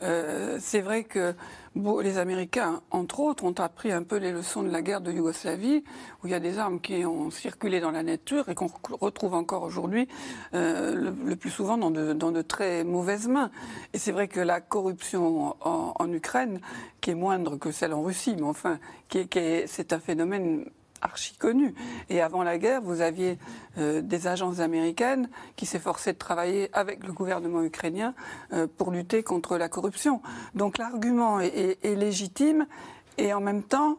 [0.03, 1.35] Euh, c'est vrai que
[2.03, 5.85] les Américains, entre autres, ont appris un peu les leçons de la guerre de Yougoslavie,
[6.23, 9.35] où il y a des armes qui ont circulé dans la nature et qu'on retrouve
[9.35, 10.09] encore aujourd'hui,
[10.55, 13.51] euh, le, plus souvent dans de, très mauvaises mains.
[13.95, 16.61] Et c'est vrai que la corruption en, Ukraine,
[17.01, 18.79] qui est moindre que celle en Russie, mais enfin,
[19.11, 20.67] c'est un phénomène
[21.03, 21.75] archi connu.
[22.09, 23.39] Et avant la guerre, vous aviez
[23.79, 28.15] euh, des agences américaines qui s'efforçaient de travailler avec le gouvernement ukrainien
[28.53, 30.23] euh, pour lutter contre la corruption.
[30.55, 32.67] Donc l'argument est, légitime
[33.19, 33.99] et en même temps,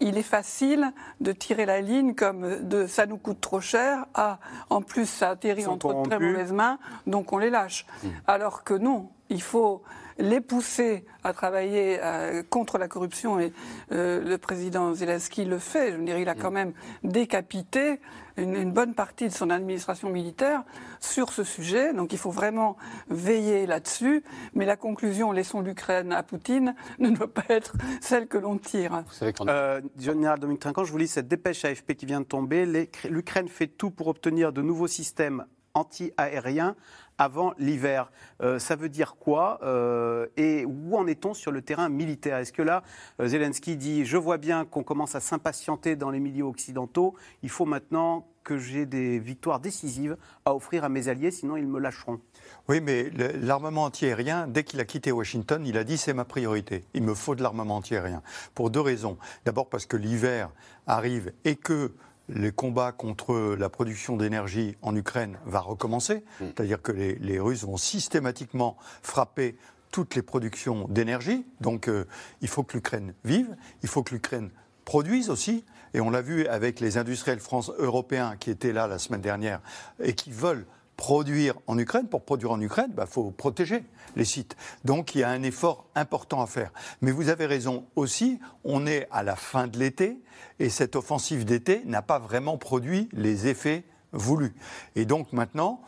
[0.00, 4.38] il est facile de tirer la ligne comme de ça nous coûte trop cher à
[4.70, 7.86] en plus ça atterrit entre de très mauvaises mains, donc on les lâche.
[8.02, 8.08] Mmh.
[8.26, 9.82] Alors que non, il faut
[10.20, 13.52] les pousser à travailler euh, contre la corruption et
[13.92, 15.92] euh, le président Zelensky le fait.
[15.92, 18.00] Je veux dire, il a quand même décapité
[18.36, 20.62] une, bonne partie de son administration militaire
[21.00, 21.92] sur ce sujet.
[21.92, 22.76] Donc il faut vraiment
[23.08, 24.22] veiller là-dessus.
[24.54, 29.02] Mais la conclusion, laissons l'Ukraine à Poutine, ne doit pas être celle que l'on tire.
[29.06, 32.26] Vous savez euh, Général Dominique Trinquant, je vous lis cette dépêche AFP qui vient de
[32.26, 32.66] tomber.
[33.08, 35.44] L'Ukraine fait tout pour obtenir de nouveaux systèmes
[35.74, 36.76] anti-aérien
[37.20, 38.10] avant l'hiver.
[38.40, 42.38] Euh, ça veut dire quoi euh, Et où en est-on sur le terrain militaire?
[42.38, 42.82] Est-ce que là,
[43.20, 47.50] euh, Zelensky dit, je vois bien qu'on commence à s'impatienter dans les milieux occidentaux, il
[47.50, 50.16] faut maintenant que j'ai des victoires décisives
[50.46, 52.20] à offrir à mes alliés, sinon ils me lâcheront
[52.68, 53.10] oui, mais
[53.40, 56.84] l'armement antiaérien, dès qu'il a quitté Washington, il a dit c'est ma priorité.
[56.94, 58.22] Il me faut de l'armement antiaérien.
[58.54, 59.18] Pour deux raisons.
[59.44, 60.50] D'abord parce que l'hiver
[60.86, 61.92] arrive et que
[62.34, 66.44] les combats contre la production d'énergie en Ukraine va recommencer, mm.
[66.46, 69.56] c'est-à-dire que les, Russes vont systématiquement frapper
[69.90, 71.44] toutes les productions d'énergie.
[71.60, 72.04] Donc euh,
[72.40, 74.50] il faut que l'Ukraine vive, il faut que l'Ukraine
[74.84, 75.64] produise aussi.
[75.94, 79.60] Et on l'a vu avec les industriels France européens qui étaient là la semaine dernière
[80.00, 80.66] et qui veulent
[81.00, 82.08] produire en Ukraine.
[82.08, 83.84] Pour produire en Ukraine, il bah, faut protéger
[84.16, 84.54] les sites.
[84.84, 86.70] Donc il y a un effort important à faire.
[87.00, 90.20] Mais vous avez raison aussi, on est à la fin de l'été
[90.58, 94.54] et cette offensive d'été n'a pas vraiment produit les effets voulus.
[94.94, 95.80] Et donc maintenant,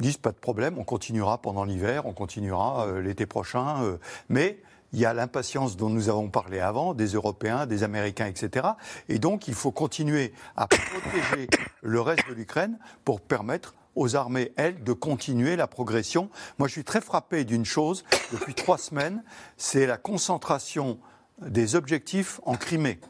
[0.00, 3.98] disent pas de problème, on continuera pendant l'hiver, on continuera euh, l'été prochain, euh,
[4.30, 4.58] mais
[4.94, 8.68] il y a l'impatience dont nous avons parlé avant, des Européens, des Américains, etc.
[9.10, 11.48] Et donc, il faut continuer à protéger
[11.82, 16.30] le reste de l'Ukraine pour permettre aux armées, elles, de continuer la progression.
[16.58, 19.24] Moi, je suis très frappé d'une chose depuis trois semaines,
[19.56, 20.98] c'est la concentration
[21.40, 23.00] des objectifs en Crimée.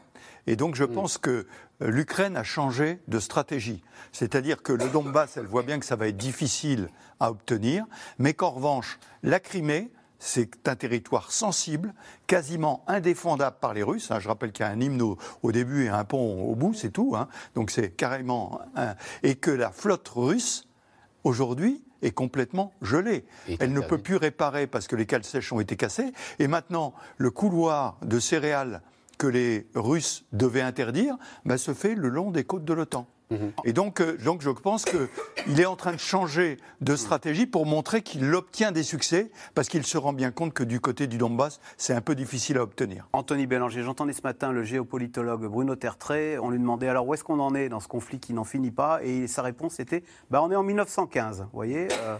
[0.47, 1.45] Et donc, je pense que
[1.81, 3.83] euh, l'Ukraine a changé de stratégie.
[4.11, 7.85] C'est-à-dire que le Donbass, elle voit bien que ça va être difficile à obtenir,
[8.17, 11.93] mais qu'en revanche, la Crimée, c'est un territoire sensible,
[12.25, 14.09] quasiment indéfendable par les Russes.
[14.09, 14.19] Hein.
[14.19, 16.89] Je rappelle qu'il y a un hymne au, début et un pont au bout, c'est
[16.89, 17.15] tout.
[17.15, 17.27] Hein.
[17.53, 18.59] Donc c'est carrément.
[19.21, 20.67] Et que la flotte russe
[21.27, 23.25] aujourd'hui est complètement gelée.
[23.59, 26.11] Elle ne peut plus réparer parce que les cales sèches ont été cassées.
[26.39, 28.81] Et maintenant, le couloir de céréales
[29.17, 33.07] que les Russes devaient interdire bah, se fait le long des côtes de l'OTAN.
[33.65, 37.65] Et donc, euh, donc, je pense qu'il est en train de changer de stratégie pour
[37.65, 41.17] montrer qu'il obtient des succès, parce qu'il se rend bien compte que du côté du
[41.17, 43.07] Donbass, c'est un peu difficile à obtenir.
[43.13, 46.37] Anthony Bélanger, j'entendais ce matin le géopolitologue Bruno Tertrais.
[46.37, 48.71] On lui demandait alors où est-ce qu'on en est dans ce conflit qui n'en finit
[48.71, 51.41] pas, et sa réponse était bah, on est en 1915.
[51.41, 52.17] Vous voyez euh,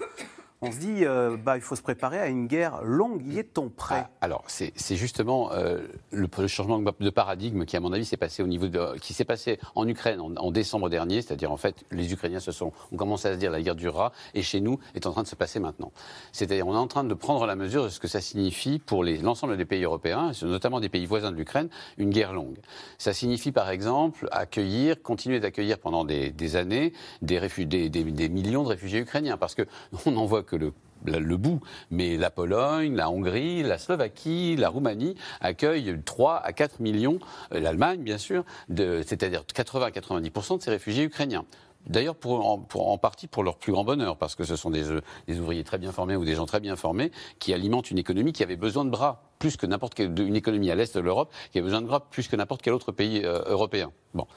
[0.62, 3.22] on se dit, euh, bah, il faut se préparer à une guerre longue.
[3.24, 4.06] Y est-on prêt?
[4.06, 5.82] Ah, Alors, c'est justement euh,
[6.12, 8.68] le, changement de paradigme qui, à mon avis, s'est passé au niveau
[9.00, 11.22] qui s'est passé en Ukraine en, décembre dernier.
[11.22, 14.12] C'est-à-dire, en fait, les Ukrainiens se sont, ont commencé à se dire la guerre durera,
[14.34, 15.92] et chez nous est en train de se passer maintenant.
[16.32, 19.04] C'est-à-dire, on est en train de prendre la mesure de ce que ça signifie pour
[19.04, 22.58] l'ensemble des pays européens, notamment des pays voisins de l'Ukraine, une guerre longue.
[22.98, 29.38] Ça signifie, par exemple, accueillir, continuer d'accueillir pendant des, années des, millions de réfugiés ukrainiens,
[29.38, 29.62] parce que
[30.08, 35.16] on en voit que le bout, mais la Pologne, la Hongrie, la Slovaquie, la Roumanie
[35.42, 37.20] accueillent 3 à 4 millions,
[37.54, 41.46] euh, l'Allemagne bien sûr, c'est-à-dire 80 à 90% de ces réfugiés ukrainiens.
[41.86, 44.92] D'ailleurs, en partie pour leur plus grand bonheur, parce que ce sont des,
[45.40, 48.44] ouvriers très bien formés ou des gens très bien formés qui alimentent une économie qui
[48.44, 51.60] avait besoin de bras, plus que n'importe quelle une économie à l'est de l'Europe qui
[51.60, 53.92] a besoin de bras plus que n'importe quel autre pays euh, européen.
[54.14, 54.28] Bon,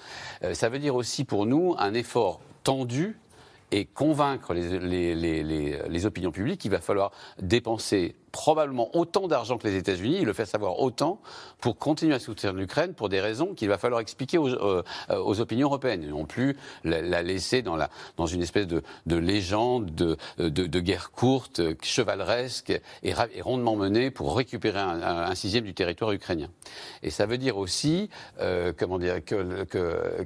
[0.44, 3.18] euh, ça veut dire aussi pour nous un effort tendu
[3.72, 9.76] et convaincre les, les, opinions publiques qu'il va falloir dépenser probablement autant d'argent que les
[9.76, 11.20] États-Unis, il le fait savoir autant,
[11.60, 15.68] pour continuer à soutenir l'Ukraine pour des raisons qu'il va falloir expliquer aux, euh, opinions
[15.68, 20.16] européennes, et non plus la, laisser dans, la, dans une espèce de, de légende, de,
[20.38, 23.12] de, guerre courte, chevaleresque et,
[23.42, 26.48] rondement menée pour récupérer un, sixième du territoire ukrainien.
[27.02, 28.10] Et ça veut dire aussi,
[28.40, 29.20] euh, comment dire,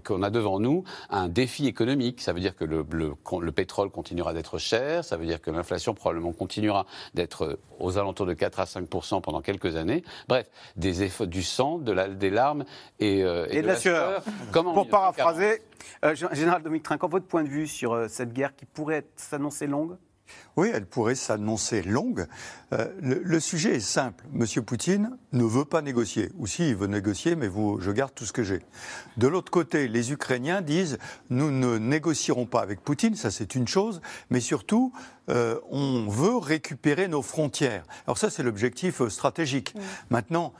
[0.05, 2.20] qu'on a devant nous un défi économique.
[2.20, 5.50] Ça veut dire que le, le, le pétrole continuera d'être cher, ça veut dire que
[5.50, 10.05] l'inflation probablement continuera d'être aux alentours de 4 à 5% pendant quelques années.
[10.28, 12.64] Bref, des efforts, du sang, de la, des larmes
[13.01, 14.22] et, euh, de, la, sueur.
[14.53, 15.62] Pour paraphraser,
[16.05, 19.66] euh, Général Dominique Trinquant, votre point de vue sur euh, cette guerre qui pourrait s'annoncer
[19.66, 19.97] longue?
[20.57, 22.27] Oui, elle pourrait s'annoncer longue.
[22.72, 24.25] Euh, le, sujet est simple.
[24.33, 26.31] Monsieur Poutine ne veut pas négocier.
[26.39, 28.61] Ou si, il veut négocier, mais vous, je garde tout ce que j'ai.
[29.16, 30.99] De l'autre côté, les Ukrainiens disent
[31.29, 34.01] nous ne négocierons pas avec Poutine, ça c'est une chose,
[34.31, 34.93] mais surtout,
[35.29, 37.85] euh, on veut récupérer nos frontières.
[38.07, 39.75] Alors ça, c'est l'objectif euh, stratégique.
[40.11, 40.53] Maintenant,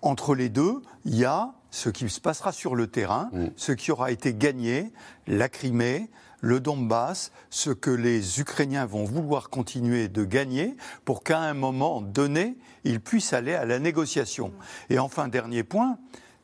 [0.00, 3.90] entre les deux, il y a ce qui se passera sur le terrain, ce qui
[3.90, 4.92] aura été gagné,
[5.26, 6.08] la Crimée,
[6.44, 10.76] le Donbass, ce que les Ukrainiens vont vouloir continuer de gagner
[11.06, 14.52] pour qu'à un moment donné, ils puissent aller à la négociation.
[14.90, 15.96] Et enfin, dernier point,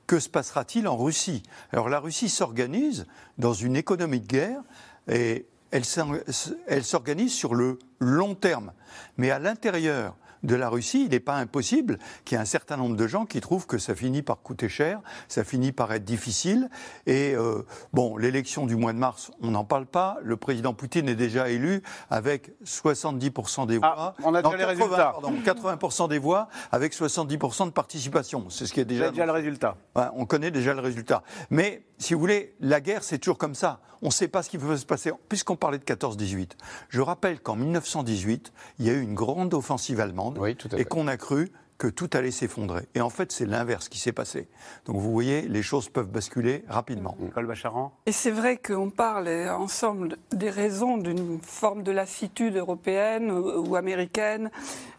[0.07, 1.43] que se passera-t-il en Russie?
[1.71, 4.63] Alors la Russie s'organise dans une économie de guerre
[5.07, 8.73] et elle s'organise sur le long terme.
[9.19, 12.77] Mais à l'intérieur de la Russie, il n'est pas impossible qu'il y ait un certain
[12.77, 16.05] nombre de gens qui trouvent que ça finit par coûter cher, ça finit par être
[16.05, 16.69] difficile.
[17.07, 17.63] Et euh,
[17.93, 20.19] bon, l'élection du mois de mars, on n'en parle pas.
[20.23, 23.95] Le président Poutine est déjà élu avec 70% des voix.
[23.97, 25.15] Ah, on a déjà les résultats.
[25.21, 28.49] Pardon, 80% des voix avec 70% de participation.
[28.51, 29.11] C'est ce qui est déjà.
[29.11, 29.77] déjà le résultat.
[30.15, 31.23] on connaît déjà le résultat.
[31.51, 33.81] Mais si vous voulez, la guerre, c'est toujours comme ça.
[34.03, 35.13] On ne sait pas ce qui peut se passer.
[35.29, 36.53] Puisqu'on parlait de 14-18,
[36.89, 40.30] je rappelle qu'en 1918, il y a eu une grande offensive allemande
[40.77, 41.51] et qu'on a cru
[41.81, 42.83] que tout allait s'effondrer.
[42.95, 44.49] Et en fait, c'est l'inverse qui s'est passé.
[44.85, 47.17] Donc vous voyez, les choses peuvent basculer rapidement.
[47.19, 53.31] Nicole Bacharan Et c'est vrai qu'on parle ensemble des raisons d'une forme de lassitude européenne
[53.31, 54.51] ou, américaine,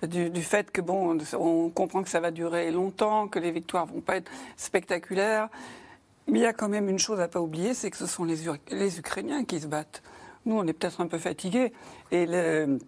[0.01, 4.01] du, fait que, bon, on comprend que ça va durer longtemps, que les victoires vont
[4.01, 5.49] pas être spectaculaires.
[6.27, 8.23] Mais il y a quand même une chose à pas oublier, c'est que ce sont
[8.23, 8.37] les,
[8.71, 10.01] les Ukrainiens qui se battent.
[10.45, 11.71] Nous, on est peut-être un peu fatigués.
[12.09, 12.79] Et le,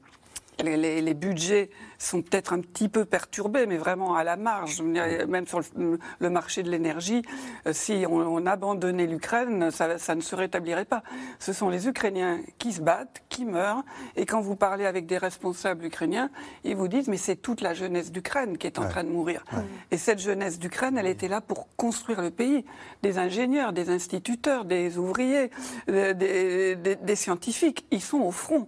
[0.62, 4.82] les, budgets sont peut-être un petit peu perturbés, mais vraiment à la marge.
[4.82, 7.22] Même sur le, marché de l'énergie,
[7.68, 11.04] euh, si on, abandonnait l'Ukraine, ça, ne se rétablirait pas.
[11.40, 13.84] Ce sont les Ukrainiens qui se battent, qui meurent,
[14.16, 16.30] et quand vous parlez avec des responsables ukrainiens,
[16.64, 19.44] ils vous disent mais c'est toute la jeunesse d'Ukraine qui est en train de mourir.
[19.92, 22.66] Et cette jeunesse d'Ukraine, elle était là pour construire le pays.
[23.02, 25.52] Des ingénieurs, des instituteurs, des ouvriers,
[25.90, 28.68] euh, des scientifiques, ils sont au front.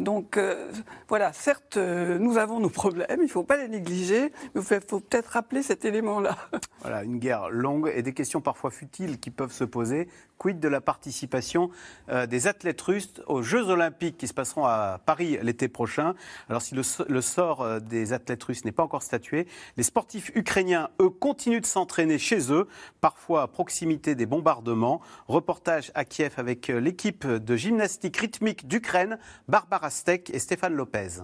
[0.00, 0.72] Donc euh,
[1.08, 4.80] voilà, certes, euh, nous avons nos problèmes, il ne faut pas les négliger, mais il
[4.80, 6.36] faut peut-être rappeler cet élément-là.
[6.80, 10.08] Voilà, une guerre longue et des questions parfois futiles qui peuvent se poser.
[10.40, 11.70] Quid de la participation
[12.08, 16.14] euh, des athlètes russes aux Jeux Olympiques qui se passeront à Paris l'été prochain?
[16.48, 21.10] Alors si le, sort des athlètes russes n'est pas encore statué, les sportifs ukrainiens, eux,
[21.10, 22.66] continuent de s'entraîner chez eux,
[23.02, 25.02] parfois à proximité des bombardements.
[25.28, 31.20] Reportage à Kiev avec l'équipe de gymnastique rythmique d'Ukraine, Barbara et Stéphane Lopez.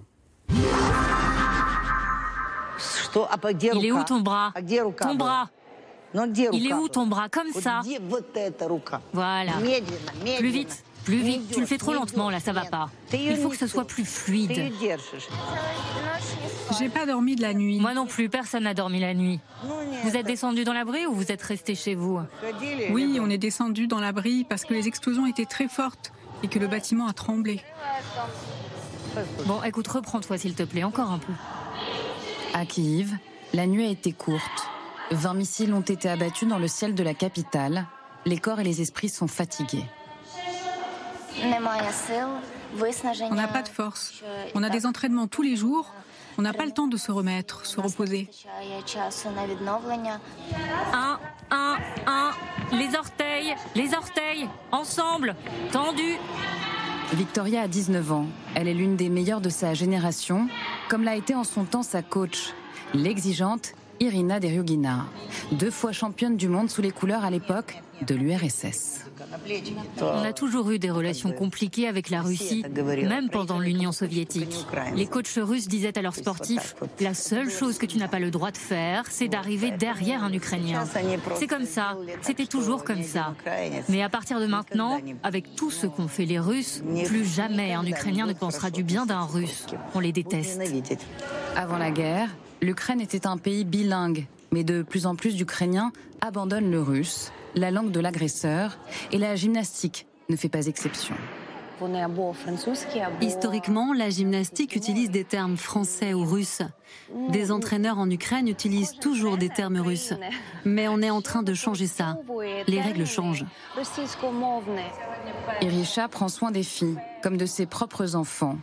[3.73, 4.53] Il est où ton bras
[5.01, 5.49] Ton bras
[6.53, 7.83] Il est où ton bras Comme ça.
[9.13, 9.53] Voilà.
[10.39, 10.85] Plus vite.
[11.05, 12.91] Plus vite, tu le fais trop lentement, là, ça va pas.
[13.13, 14.73] Il faut que ce soit plus fluide.
[16.77, 17.79] J'ai pas dormi de la nuit.
[17.79, 19.39] Moi non plus, personne n'a dormi la nuit.
[20.03, 22.19] Vous êtes descendu dans l'abri ou vous êtes resté chez vous
[22.91, 26.13] Oui, on est descendu dans l'abri parce que les explosions étaient très fortes
[26.43, 27.61] et que le bâtiment a tremblé.
[29.47, 31.33] Bon, écoute, reprends-toi s'il te plaît, encore un peu.
[32.53, 33.13] À Kiev,
[33.55, 34.71] la nuit a été courte.
[35.13, 37.87] 20 missiles ont été abattus dans le ciel de la capitale.
[38.25, 39.85] Les corps et les esprits sont fatigués.
[43.31, 44.23] On n'a pas de force.
[44.55, 45.93] On a des entraînements tous les jours.
[46.39, 48.29] On n'a pas le temps de se remettre, se reposer.
[50.93, 51.19] Un,
[51.51, 51.77] un,
[52.07, 52.31] un.
[52.73, 55.35] Les orteils, les orteils, ensemble,
[55.73, 56.17] tendus.
[57.15, 58.27] Victoria a 19 ans.
[58.55, 60.49] Elle est l'une des meilleures de sa génération,
[60.89, 62.53] comme l'a été en son temps sa coach,
[62.93, 65.07] l'exigeante Irina Deryugina,
[65.53, 69.05] deux fois championne du monde sous les couleurs à l'époque de l'URSS.
[70.01, 72.63] On a toujours eu des relations compliquées avec la Russie,
[73.09, 74.67] même pendant l'Union soviétique.
[74.95, 78.31] Les coachs russes disaient à leurs sportifs, la seule chose que tu n'as pas le
[78.31, 80.85] droit de faire, c'est d'arriver derrière un Ukrainien.
[81.37, 83.35] C'est comme ça, c'était toujours comme ça.
[83.89, 87.87] Mais à partir de maintenant, avec tout ce qu'ont fait les Russes, plus jamais un
[87.87, 89.67] Ukrainien ne pensera du bien d'un Russe.
[89.95, 90.61] On les déteste.
[91.57, 92.29] Avant la guerre,
[92.63, 97.71] l'Ukraine était un pays bilingue, mais de plus en plus d'Ukrainiens abandonnent le russe la
[97.71, 98.79] langue de l'agresseur,
[99.11, 101.15] et la gymnastique ne fait pas exception.
[103.21, 106.63] Historiquement, la gymnastique utilise des termes français ou russes.
[107.29, 110.15] Des entraîneurs en Ukraine utilisent toujours des termes russes.
[110.65, 112.17] Mais on est en train de changer ça.
[112.67, 113.45] Les règles changent.
[115.61, 118.57] Irisha prend soin des filles, comme de ses propres enfants.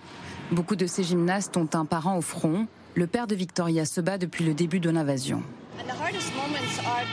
[0.51, 2.67] Beaucoup de ces gymnastes ont un parent au front.
[2.95, 5.41] Le père de Victoria se bat depuis le début de l'invasion.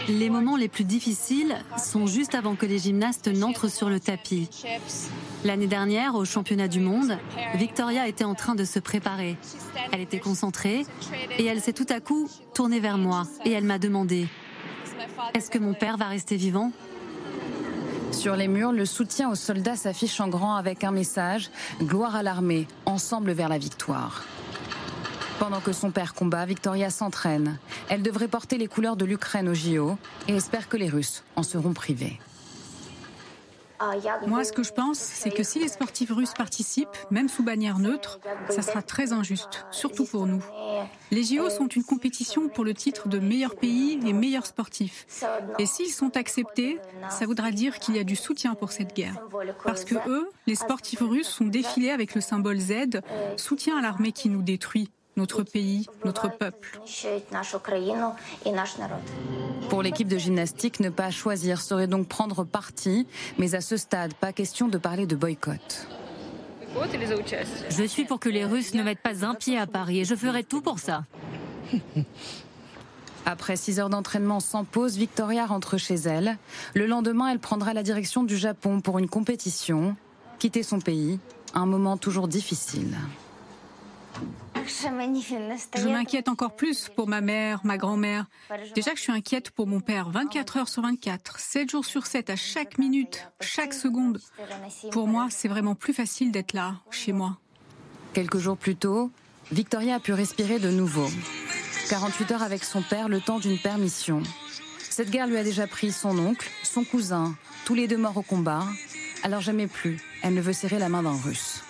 [0.09, 4.49] Les moments les plus difficiles sont juste avant que les gymnastes n'entrent sur le tapis.
[5.45, 7.17] L'année dernière, au championnat du monde,
[7.55, 9.37] Victoria était en train de se préparer.
[9.93, 10.85] Elle était concentrée
[11.39, 14.27] et elle s'est tout à coup tournée vers moi et elle m'a demandé
[15.35, 16.73] Est-ce que mon père va rester vivant?
[18.13, 21.51] Sur les murs, le soutien aux soldats s'affiche en grand avec un message
[21.81, 24.25] Gloire à l'armée, ensemble vers la victoire.
[25.41, 27.59] Pendant que son père combat, Victoria s'entraîne.
[27.89, 29.97] Elle devrait porter les couleurs de l'Ukraine au JO
[30.29, 32.21] et espère que les Russes en seront privés.
[34.27, 37.79] Moi, ce que je pense, c'est que si les sportifs russes participent, même sous bannière
[37.79, 38.21] neutre,
[38.51, 40.45] ça sera très injuste, surtout pour nous.
[41.11, 45.07] Les JO sont une compétition pour le titre de meilleur pays et meilleur sportif.
[45.59, 46.79] Et s'ils sont acceptés,
[47.09, 49.15] ça voudra dire qu'il y a du soutien pour cette guerre.
[49.65, 53.01] Parce que eux, les sportifs russes, sont défilés avec le symbole Z,
[53.39, 54.91] soutien à l'armée qui nous détruit.
[55.17, 56.81] Notre pays, notre peuple.
[59.69, 63.07] Pour l'équipe de gymnastique, ne pas choisir serait donc prendre parti,
[63.39, 65.89] mais à ce stade, pas question de parler de boycott.
[67.71, 70.15] Je suis pour que les Russes ne mettent pas un pied à Paris et je
[70.15, 71.05] ferai tout pour ça.
[73.27, 76.39] Après six heures d'entraînement sans pause, Victoria rentre chez elle.
[76.75, 79.95] Le lendemain, elle prendra la direction du Japon pour une compétition.
[80.39, 81.19] Quitter son pays,
[81.55, 82.97] un moment toujours difficile.
[84.67, 88.27] Je m'inquiète encore plus pour ma mère, ma grand-mère.
[88.75, 92.07] Déjà que je suis inquiète pour mon père 24 heures sur 24, 7 jours sur
[92.07, 94.21] 7, à chaque minute, chaque seconde.
[94.93, 97.39] Pour moi, c'est vraiment plus facile d'être là, chez moi.
[98.13, 99.11] Quelques jours plus tôt,
[99.53, 101.09] Victoria a pu respirer de nouveau.
[101.89, 104.23] 48 heures avec son père, le temps d'une permission.
[104.79, 107.35] Cette guerre lui a déjà pris son oncle, son cousin,
[107.65, 108.65] tous les deux morts au combat.
[109.23, 111.63] Alors jamais plus, elle ne veut serrer la main d'un russe.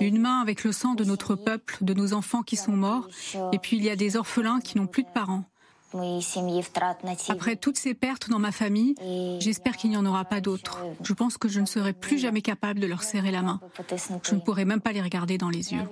[0.00, 3.08] Une main avec le sang de notre peuple, de nos enfants qui sont morts,
[3.52, 5.44] et puis il y a des orphelins qui n'ont plus de parents.
[7.28, 8.94] Après toutes ces pertes dans ma famille,
[9.40, 10.78] j'espère qu'il n'y en aura pas d'autres.
[11.02, 13.60] Je pense que je ne serai plus jamais capable de leur serrer la main.
[14.22, 15.82] Je ne pourrai même pas les regarder dans les yeux.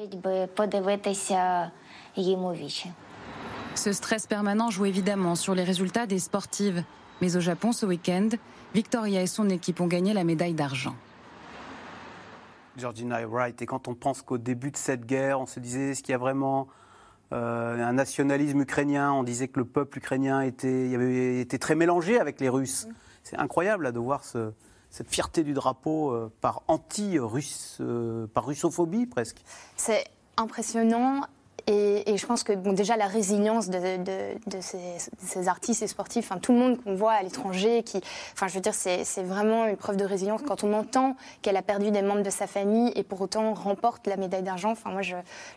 [3.74, 6.84] Ce stress permanent joue évidemment sur les résultats des sportives.
[7.20, 8.28] Mais au Japon, ce week-end,
[8.74, 10.94] Victoria et son équipe ont gagné la médaille d'argent.
[12.78, 13.60] Georgina Wright.
[13.62, 16.14] Et quand on pense qu'au début de cette guerre, on se disait, est-ce qu'il y
[16.14, 16.68] a vraiment
[17.32, 19.12] euh, un nationalisme ukrainien?
[19.12, 22.88] On disait que le peuple ukrainien était, avait, était très mélangé avec les Russes.
[23.22, 29.42] C'est incroyable de voir cette fierté du drapeau euh, par anti-russe, euh, par russophobie presque.
[29.76, 30.04] C'est
[30.36, 31.22] impressionnant
[31.70, 33.78] et, je pense que bon, déjà la résilience de,
[34.60, 38.00] ces, artistes et sportifs, enfin, tout le monde qu'on voit à l'étranger, qui,
[38.32, 41.62] enfin, je veux dire, c'est vraiment une preuve de résilience quand on entend qu'elle a
[41.62, 44.70] perdu des membres de sa famille et pour autant remporte la médaille d'argent.
[44.70, 45.14] Enfin, moi, je,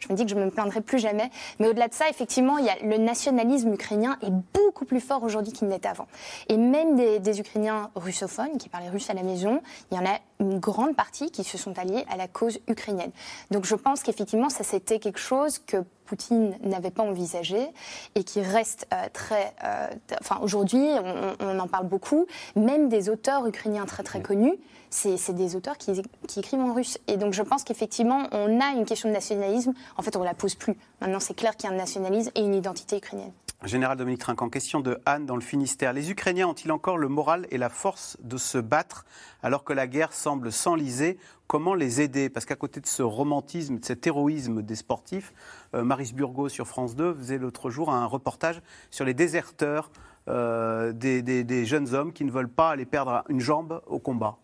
[0.09, 1.29] me dis que je me plaindrai plus jamais.
[1.59, 5.23] Mais au-delà de ça, effectivement, il y a, le nationalisme ukrainien est beaucoup plus fort
[5.23, 6.07] aujourd'hui qu'il n'était avant.
[6.49, 10.05] Et même des, des Ukrainiens russophones qui parlaient russe à la maison, il y en
[10.05, 13.11] a une grande partie qui se sont alliés à la cause ukrainienne.
[13.51, 17.69] Donc je pense qu'effectivement, ça c'était quelque chose que Poutine n'avait pas envisagé
[18.15, 19.53] et qui reste euh, très.
[19.63, 19.87] Euh,
[20.19, 20.85] enfin, aujourd'hui,
[21.39, 22.25] on, en parle beaucoup.
[22.57, 24.55] Même des auteurs ukrainiens très très connus,
[24.89, 26.97] c'est des auteurs qui, qui, écrivent en russe.
[27.07, 29.71] Et donc, je pense qu'effectivement, on a une question de nationalisme.
[29.95, 30.75] En fait, on la pose plus.
[30.99, 33.31] Maintenant, c'est clair qu'il y a un nationalisme et une identité ukrainienne.
[33.63, 35.93] Général Dominique Trinquant, question de Anne dans le Finistère.
[35.93, 39.05] Les Ukrainiens ont-ils encore le moral et la force de se battre
[39.43, 41.19] alors que la guerre semble s'enliser?
[41.45, 42.29] Comment les aider?
[42.29, 45.31] Parce qu'à côté de ce romantisme, de cet héroïsme des sportifs,
[45.75, 49.91] euh, Maris Burgo sur France 2 faisait l'autre jour un reportage sur les déserteurs
[50.27, 54.37] euh, des, jeunes hommes qui ne veulent pas aller perdre une jambe au combat.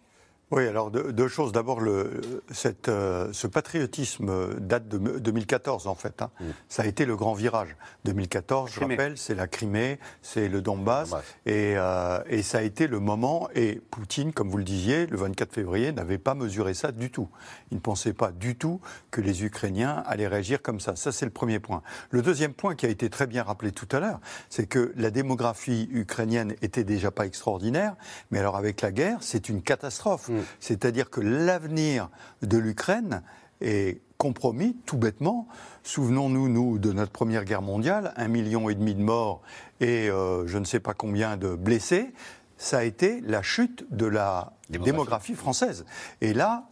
[0.49, 1.51] Oui, alors deux, choses.
[1.51, 2.21] D'abord, euh,
[2.51, 6.21] ce patriotisme date de 2014 en fait.
[6.21, 6.29] Hein.
[6.39, 6.45] Mm.
[6.69, 7.75] Ça a été le grand virage.
[8.05, 11.13] 2014, je rappelle, c'est la Crimée, c'est le Donbass,
[11.47, 13.49] euh, et, ça a été le moment.
[13.55, 17.27] Et Poutine, comme vous le disiez, le 24 février, n'avait pas mesuré ça du tout.
[17.71, 18.79] Il ne pensait pas du tout
[19.11, 20.95] que les Ukrainiens allaient réagir comme ça.
[20.95, 21.81] Ça, c'est le premier point.
[22.09, 25.11] Le deuxième point qui a été très bien rappelé tout à l'heure, c'est que la
[25.11, 27.95] démographie ukrainienne était déjà pas extraordinaire,
[28.31, 30.29] mais alors avec la guerre, c'est une catastrophe.
[30.29, 30.36] Mm.
[30.37, 30.43] Mm.
[30.59, 32.09] C'est-à-dire que l'avenir
[32.41, 33.21] de l'Ukraine
[33.61, 35.47] est compromis tout bêtement.
[35.83, 39.41] Souvenons-nous, nous, de notre première guerre mondiale, un million et demi de morts
[39.79, 42.13] et euh, je ne sais pas combien de blessés.
[42.57, 45.85] Ça a été la chute de la démographie, française.
[46.21, 46.69] Et là,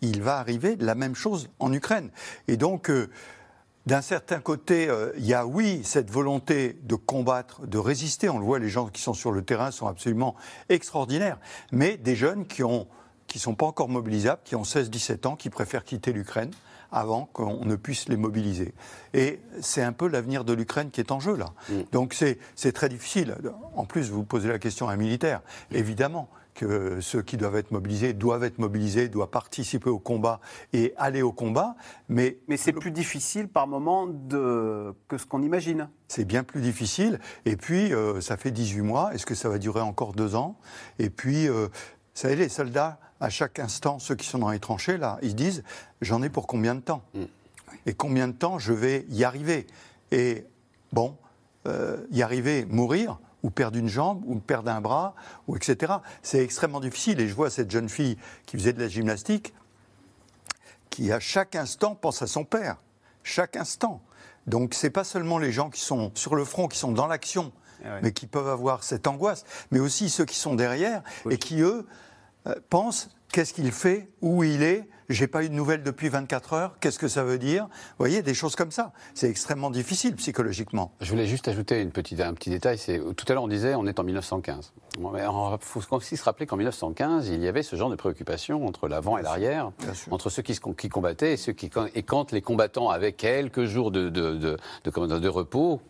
[0.00, 2.10] il va arriver la même chose en Ukraine.
[2.48, 3.10] Et donc, euh,
[3.84, 8.30] d'un certain côté, euh, il y a oui cette volonté de combattre, de résister.
[8.30, 10.34] On le voit, les gens qui sont sur le terrain sont absolument
[10.70, 11.38] extraordinaires.
[11.70, 12.88] Mais des jeunes qui ont
[13.26, 16.50] qui ne sont pas encore mobilisables, qui ont 16-17 ans, qui préfèrent quitter l'Ukraine
[16.92, 18.72] avant qu'on ne puisse les mobiliser.
[19.12, 21.46] Et c'est un peu l'avenir de l'Ukraine qui est en jeu là.
[21.68, 21.74] Mm.
[21.92, 23.36] Donc c'est très difficile.
[23.74, 25.42] En plus, vous posez la question à un militaire.
[25.72, 30.40] Évidemment que ceux qui doivent être mobilisés doivent être mobilisés, doivent participer au combat
[30.72, 31.76] et aller au combat.
[32.08, 34.94] Mais, mais c'est plus difficile par moment de...
[35.06, 35.88] que ce qu'on imagine.
[36.08, 37.20] C'est bien plus difficile.
[37.44, 39.14] Et puis, euh, ça fait 18 mois.
[39.14, 40.58] Est-ce que ça va durer encore deux ans?
[40.98, 44.60] Et puis, euh, vous savez, les soldats, à chaque instant, ceux qui sont dans les
[44.60, 45.62] tranchées, là, ils se disent
[46.00, 47.24] j'en ai pour combien de temps mm.
[47.86, 49.66] Et combien de temps je vais y arriver
[50.10, 50.44] Et
[50.92, 51.16] bon,
[51.66, 55.14] euh, y arriver, mourir, ou perdre une jambe, ou perdre un bras,
[55.46, 55.94] ou etc.
[56.22, 57.20] C'est extrêmement difficile.
[57.20, 59.54] Et je vois cette jeune fille qui faisait de la gymnastique,
[60.90, 62.76] qui à chaque instant pense à son père.
[63.22, 64.00] Chaque instant.
[64.46, 67.52] Donc c'est pas seulement les gens qui sont sur le front, qui sont dans l'action,
[67.84, 71.60] eh mais qui peuvent avoir cette angoisse, mais aussi ceux qui sont derrière et qui,
[71.60, 71.86] eux,
[72.46, 76.52] euh, pensent Qu'est-ce qu'il fait Où il est j'ai pas eu de nouvelles depuis 24
[76.52, 77.64] heures, qu'est-ce que ça veut dire?
[77.64, 78.92] Vous voyez, des choses comme ça.
[79.14, 80.92] C'est extrêmement difficile psychologiquement.
[81.00, 82.78] Je voulais juste ajouter une petite, un petit détail.
[82.78, 84.72] C'est, tout à l'heure, on disait on est en 1915.
[84.98, 88.88] Il faut aussi se rappeler qu'en 1915, il y avait ce genre de préoccupation entre
[88.88, 89.70] l'avant et l'arrière,
[90.10, 91.70] entre ceux qui, qui, combattaient et ceux qui.
[91.94, 94.34] Et quand les combattants avaient quelques jours de, de,
[94.84, 95.80] de, repos,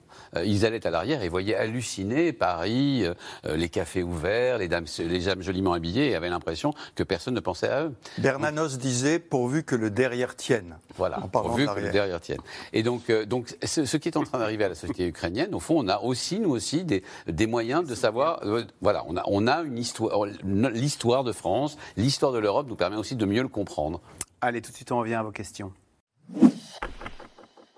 [0.44, 5.20] ils allaient à l'arrière et voyaient halluciner Paris, euh, les cafés ouverts, les dames, les
[5.20, 7.94] dames joliment habillées, et avaient l'impression que personne ne pensait à eux.
[8.18, 10.78] Bernanos disait pourvu que le derrière tienne.
[10.96, 12.40] Voilà, pourvu que le derrière tienne.
[12.72, 15.60] Et donc, euh, donc ce, qui est en train d'arriver à la société ukrainienne, au
[15.60, 18.42] fond, on a aussi, nous aussi, des, des moyens de savoir.
[18.80, 22.96] voilà, on a, on a une histoire, l'histoire de France, l'histoire de l'Europe nous permet
[22.96, 24.00] aussi de mieux le comprendre.
[24.40, 25.72] Allez, tout de suite, on revient à vos questions.